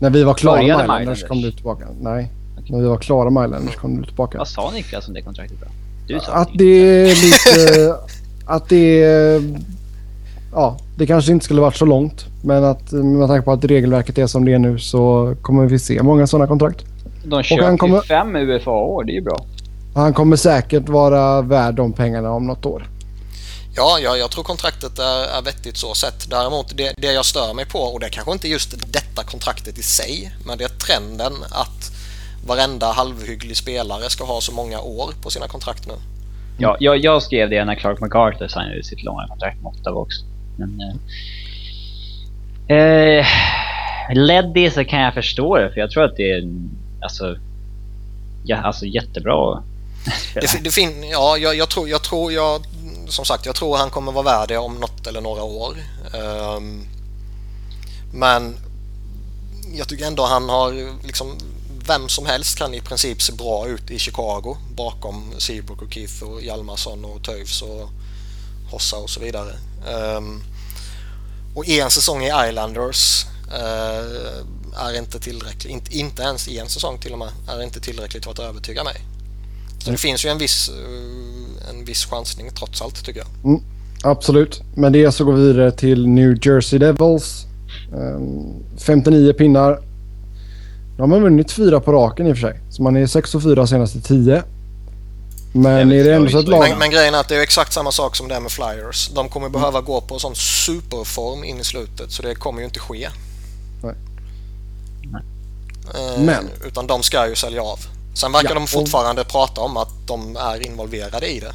[0.00, 1.88] När vi var klara med Islanders kom du tillbaka.
[2.00, 2.70] Nej, okay.
[2.70, 4.38] när vi var klara med Islanders kom du tillbaka.
[4.38, 5.66] Vad sa Niklas om det kontraktet då?
[6.06, 7.96] Du sa att det är lite...
[8.50, 9.00] att det.
[10.52, 12.24] Ja, det kanske inte skulle varit så långt.
[12.42, 15.78] Men att med tanke på att regelverket är som det är nu så kommer vi
[15.78, 16.84] se många sådana kontrakt.
[17.24, 19.46] De köper kommer, ju fem UFA-år, det är ju bra.
[19.94, 22.88] Han kommer säkert vara värd de pengarna om något år.
[23.76, 26.30] Ja, ja jag tror kontraktet är, är vettigt så sett.
[26.30, 29.78] Däremot det, det jag stör mig på, och det är kanske inte just detta kontraktet
[29.78, 31.90] i sig, men det är trenden att
[32.46, 35.94] varenda halvhygglig spelare ska ha så många år på sina kontrakt nu.
[36.60, 40.24] Ja, jag, jag skrev det när Clark MacArthur signade sitt långa kontrakt med Ottawa också.
[40.56, 40.80] Men,
[42.68, 43.26] eh, eh,
[44.14, 46.42] Leddy så kan jag förstå det, för jag tror att det är
[47.00, 47.36] alltså,
[48.44, 49.62] ja, alltså jättebra.
[50.34, 52.60] det, det fin ja, jag, jag, tror, jag tror, jag,
[53.08, 55.74] som sagt, jag tror han kommer vara värd det om något eller några år.
[56.56, 56.86] Um,
[58.12, 58.56] men
[59.72, 60.72] jag tycker ändå han har
[61.06, 61.38] liksom
[61.90, 66.22] vem som helst kan i princip se bra ut i Chicago bakom Seabrook och Keith
[66.22, 67.88] och Hjalmarsson och Toews och
[68.70, 69.52] Hossa och så vidare.
[70.16, 70.42] Um,
[71.54, 77.12] och en säsong i Islanders uh, är inte tillräckligt, inte, inte ens en säsong till
[77.12, 78.96] och med, är inte tillräckligt för att övertyga mig.
[79.78, 79.94] Så mm.
[79.94, 83.28] det finns ju en viss, uh, en viss chansning trots allt tycker jag.
[83.44, 83.62] Mm,
[84.02, 87.46] absolut, men det så går vi vidare till New Jersey Devils.
[87.92, 89.89] Um, 59 pinnar.
[91.00, 92.60] De har vunnit fyra på raken i och för sig.
[92.70, 94.42] Så man är 6 och 4 senaste 10.
[95.52, 96.60] Men är det ändå så att lag...
[96.68, 99.08] Men, men grejen är att det är exakt samma sak som det är med Flyers.
[99.08, 102.80] De kommer behöva gå på sån superform in i slutet så det kommer ju inte
[102.80, 103.08] ske.
[103.82, 103.94] Nej.
[105.94, 106.48] Eh, Men.
[106.66, 107.78] Utan de ska ju sälja av.
[108.14, 111.52] Sen verkar Ja, de fortfarande prata om att de är involverade i det.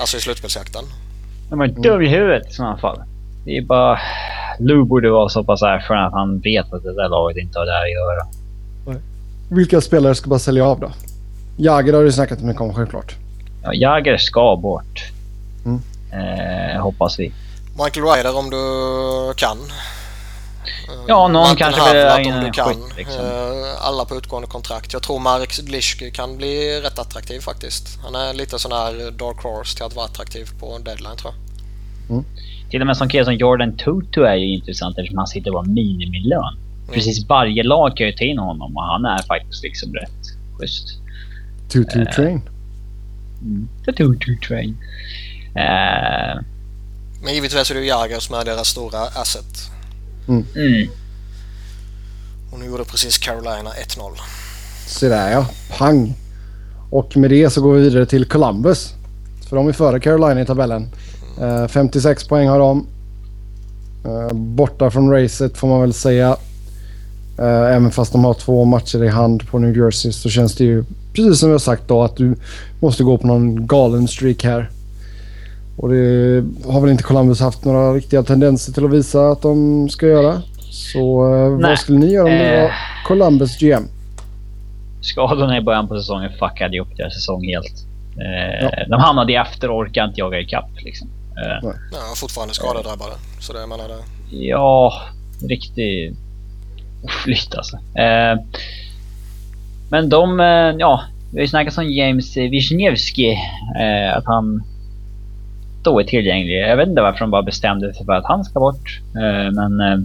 [0.00, 0.84] Alltså i slutspelsjakten.
[1.50, 3.02] De är dum i huvudet i sådana fall.
[3.44, 3.98] Det är bara...
[4.58, 7.66] Lou borde vara så pass erfaren att han vet att det där laget inte har
[7.66, 8.26] där att göra.
[9.50, 10.92] Vilka spelare ska bara sälja av då?
[11.56, 13.14] Jagr har du snackat mycket om självklart.
[13.62, 15.04] Ja, Jagger ska bort.
[15.64, 15.80] Mm.
[16.12, 17.32] Eh, hoppas vi.
[17.84, 19.58] Michael Ryder om du kan.
[21.08, 22.68] Ja, någon Martin kanske Havlat vill ha in om du en kan.
[22.68, 23.20] skytt, liksom.
[23.24, 24.92] Eh, Alla på utgående kontrakt.
[24.92, 27.98] Jag tror Marek Lischke kan bli rätt attraktiv faktiskt.
[28.02, 31.32] Han är lite sån här dark horse till att vara attraktiv på deadline tror
[32.08, 32.16] jag.
[32.70, 35.50] Till och med en sån kille som Jordan Tutu är ju intressant eftersom han sitter
[35.50, 36.56] på minimilön.
[36.92, 40.26] Precis varje lag kan ju ta in honom och han är faktiskt liksom rätt
[40.58, 40.86] schysst.
[41.72, 42.08] Tutu Eh.
[42.14, 42.40] Train.
[43.42, 43.68] Mm.
[43.96, 44.76] Tutu train.
[45.54, 46.42] Eh,
[47.24, 49.70] Men givetvis är det ju Jagr som är deras stora asset.
[50.28, 50.44] mm.
[52.52, 54.12] Och nu gjorde precis Carolina 1-0.
[54.86, 55.46] Så där ja.
[55.78, 56.14] Pang.
[56.90, 58.94] Och med det så går vi vidare till Columbus.
[59.48, 60.88] För de är före Carolina i tabellen.
[61.40, 62.86] Eh, 56 poäng har de.
[64.04, 66.36] Eh, borta från racet får man väl säga.
[67.38, 70.64] Eh, även fast de har två matcher i hand på New Jersey så känns det
[70.64, 70.84] ju
[71.14, 72.36] precis som jag sagt då att du
[72.80, 74.70] måste gå på någon galen streak här.
[75.76, 79.88] Och det har väl inte Columbus haft några riktiga tendenser till att visa att de
[79.88, 80.42] ska göra.
[80.70, 81.70] Så eh, Nej.
[81.70, 82.62] vad skulle ni göra om Eh.
[82.62, 82.70] var
[83.06, 83.82] Columbus GM?
[85.02, 87.84] Skadorna i början på säsongen fuckade upp deras säsong helt.
[88.16, 88.84] Eh, Ja.
[88.88, 90.70] De hamnade efter och orkade inte jaga ikapp.
[90.84, 91.08] Liksom.
[91.40, 93.12] Eh, Ja, fortfarande skadedrabbade.
[93.40, 94.36] Så det, menar det.
[94.36, 94.92] ja,
[95.48, 96.14] riktig
[97.24, 97.76] flytt alltså.
[97.76, 98.38] Eh,
[99.90, 100.46] men de, eh,
[100.78, 101.00] ja,
[101.32, 103.30] vi har ju snackat om James Wisniewski.
[103.80, 104.62] Eh, att han
[105.82, 106.60] då är tillgänglig.
[106.60, 109.00] Jag vet inte varför de bara bestämde sig för att han ska bort.
[109.14, 109.98] Eh, men eh,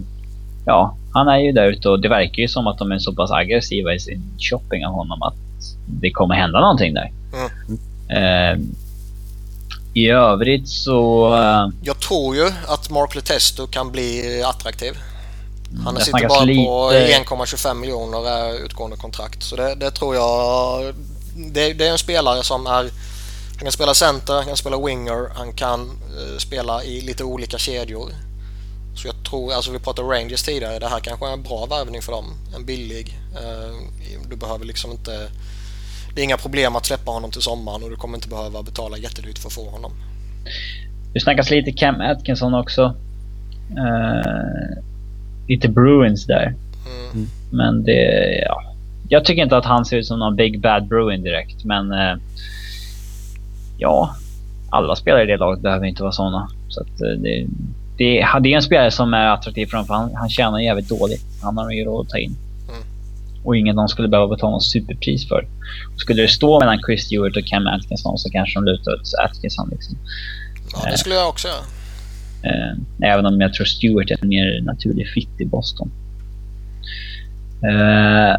[0.66, 3.12] ja, han är ju där ute och det verkar ju som att de är så
[3.14, 5.34] pass aggressiva i sin shopping av honom att
[5.86, 7.10] det kommer hända någonting där.
[8.08, 8.58] Eh,
[9.96, 11.34] I övrigt så...
[11.34, 14.98] Eh, Jag tror ju att Mark Letesto kan bli attraktiv.
[15.84, 19.42] Han det sitter bara lite- på 1,25 miljoner är utgående kontrakt.
[19.42, 20.94] Så det, det tror jag...
[21.36, 22.90] Det, det är en spelare som är...
[23.56, 27.58] Han kan spela center, han kan spela winger, han kan eh, spela i lite olika
[27.58, 28.10] kedjor.
[28.96, 32.02] Så jag tror, alltså vi pratade Rangers tidigare, det här kanske är en bra värvning
[32.02, 32.34] för dem.
[32.56, 33.18] En billig.
[33.42, 33.74] Eh,
[34.30, 35.30] du behöver liksom inte...
[36.16, 38.98] Det är inga problem att släppa honom till sommaren och du kommer inte behöva betala
[38.98, 39.92] jättedyrt för att få honom.
[41.12, 42.94] Det snackas lite Cam Atkinson också.
[43.70, 44.82] Eh,
[45.48, 46.54] lite Bruins där.
[47.12, 47.26] Mm.
[47.50, 48.62] Men det, ja.
[49.08, 51.92] Jag tycker inte att han ser ut som någon Big Bad Bruin direkt, men...
[51.92, 52.16] Eh,
[53.78, 54.16] ja,
[54.70, 56.48] alla spelare i det laget behöver inte vara såna.
[56.68, 57.46] Så att eh, det,
[57.96, 60.88] det, det är en spelare som är attraktiv för dem, för han, han tjänar jävligt
[60.88, 61.24] dåligt.
[61.42, 62.36] Han har ju råd att ta in.
[63.46, 63.48] Mm.
[63.48, 65.48] Och ingen de skulle behöva betala något superpris för.
[65.94, 69.30] Och skulle det stå mellan Chris Stewart och Cam Atkinson så kanske de lutar åt
[69.30, 69.68] Atkinson.
[69.72, 69.96] Liksom.
[70.72, 71.64] Ja, det skulle jag också göra.
[72.42, 75.90] Eh, även om jag tror Stewart är en mer naturlig fit i Boston.
[77.62, 78.34] Eh,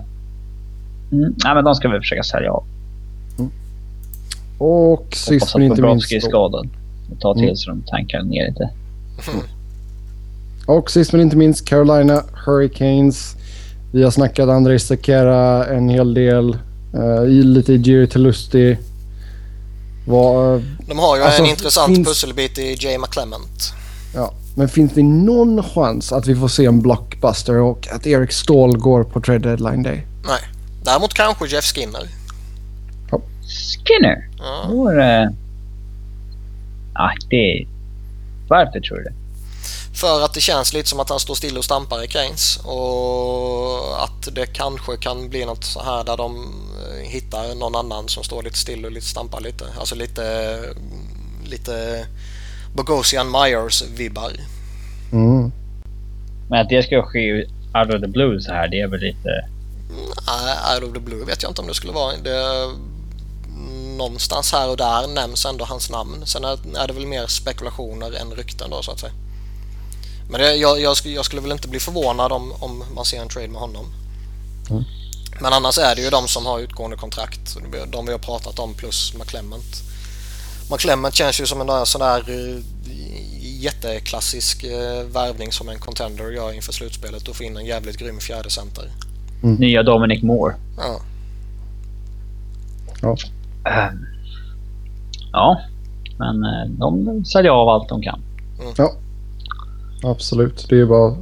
[1.12, 2.64] mm, nej, men de ska vi försöka sälja av.
[4.58, 5.82] Och Hoppas sist att men inte minst...
[5.82, 6.70] Bobrovski är skadad.
[7.12, 7.56] Och ta till Mm.
[7.56, 8.70] så de tankar ner lite.
[10.68, 13.37] Och sist men inte minst Carolina Hurricanes.
[13.98, 16.58] Vi har snackat Andrei Sekera en hel del.
[16.96, 18.78] Uh, lite i Jiri Telusti.
[20.08, 23.74] Vad, De har ju Alltså, en intressant finns- pusselbit i Jay McClement.
[24.16, 24.34] ja.
[24.56, 28.78] Men finns det någon chans att vi får se en blockbuster och att Eric Ståhl
[28.78, 30.06] går på trade deadline day?
[30.28, 30.42] Nej.
[30.84, 32.08] Däremot kanske Jeff Skinner.
[33.86, 34.28] Skinner!
[34.38, 34.68] Ja.
[34.72, 35.34] Då är det...
[36.94, 37.68] Ah, det...
[38.48, 39.14] Varför tror du det?
[39.98, 44.04] För att det känns lite som att han står still och stampar i Keynes och
[44.04, 48.24] att det kanske kan bli något så här där de eh, hittar någon annan som
[48.24, 49.66] står lite still och lite stampar lite.
[49.80, 50.60] Alltså lite,
[51.46, 52.08] lite
[52.76, 54.32] Bogosian Myers-vibbar.
[55.12, 55.52] Mm.
[56.50, 59.48] Men att det ska ske out of the blue så här, det är väl lite...
[60.28, 62.14] Nej, Out of the Blue vet jag inte om det skulle vara.
[62.24, 62.68] Det,
[63.98, 66.26] någonstans här och där nämns ändå hans namn.
[66.26, 69.14] Sen är, är det väl mer spekulationer än rykten då så att säga.
[70.30, 73.22] Men det, jag, jag, skulle, jag skulle väl inte bli förvånad om, om man ser
[73.22, 73.86] en trade med honom.
[74.70, 74.84] Mm.
[75.42, 77.58] Men annars är det ju de som har utgående kontrakt.
[77.92, 79.84] De vi har pratat om plus McClement.
[80.72, 82.64] McClement känns ju som en sån där eh,
[83.42, 88.20] jätteklassisk eh, värvning som en contender gör inför slutspelet och få in en jävligt grym
[88.20, 88.92] fjärde center.
[89.42, 90.56] Nya Dominic Moore.
[90.78, 91.02] Ja.
[93.02, 93.18] Ja.
[93.70, 93.94] Eh,
[95.32, 95.62] Ja,
[96.18, 98.22] men eh, de säljer av allt de kan.
[98.62, 98.74] Mm.
[98.78, 98.94] Ja,
[100.04, 100.66] absolut.
[100.70, 101.18] Det är bara att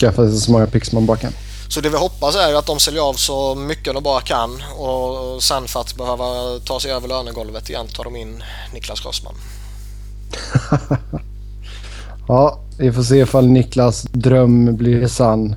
[0.00, 1.32] skaffa sig så många pix man bara kan.
[1.68, 5.42] Så det vi hoppas är att de säljer av så mycket de bara kan och
[5.42, 6.24] sen för att behöva
[6.64, 8.42] ta sig över lönegolvet igen tar de in
[8.74, 9.34] Niklas Grossman.
[12.28, 15.56] ja, vi får se ifall Niklas dröm blir sann.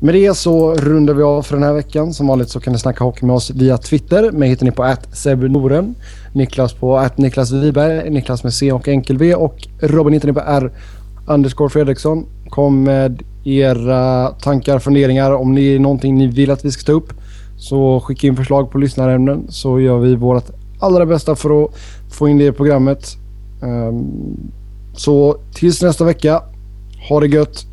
[0.00, 2.14] Med det så rundar vi av för den här veckan.
[2.14, 4.30] Som vanligt så kan ni snacka hockey med oss via Twitter.
[4.30, 5.94] Mig hittar ni på Noren.
[6.32, 8.10] Niklas på Niklas Wiberg.
[8.10, 9.34] Niklas med C och enkel V.
[9.34, 10.72] Och Robin hittar ni på R
[11.26, 12.26] underscore Fredriksson.
[12.48, 15.32] Kom med era tankar, funderingar.
[15.32, 17.12] Om det är någonting ni vill att vi ska ta upp
[17.56, 20.44] så skicka in förslag på lyssnarämnen så gör vi vårt
[20.80, 21.70] allra bästa för att
[22.10, 23.16] få in det i programmet.
[23.62, 24.06] Ehm,
[24.94, 26.42] så tills nästa vecka.
[27.08, 27.66] Ha det gött.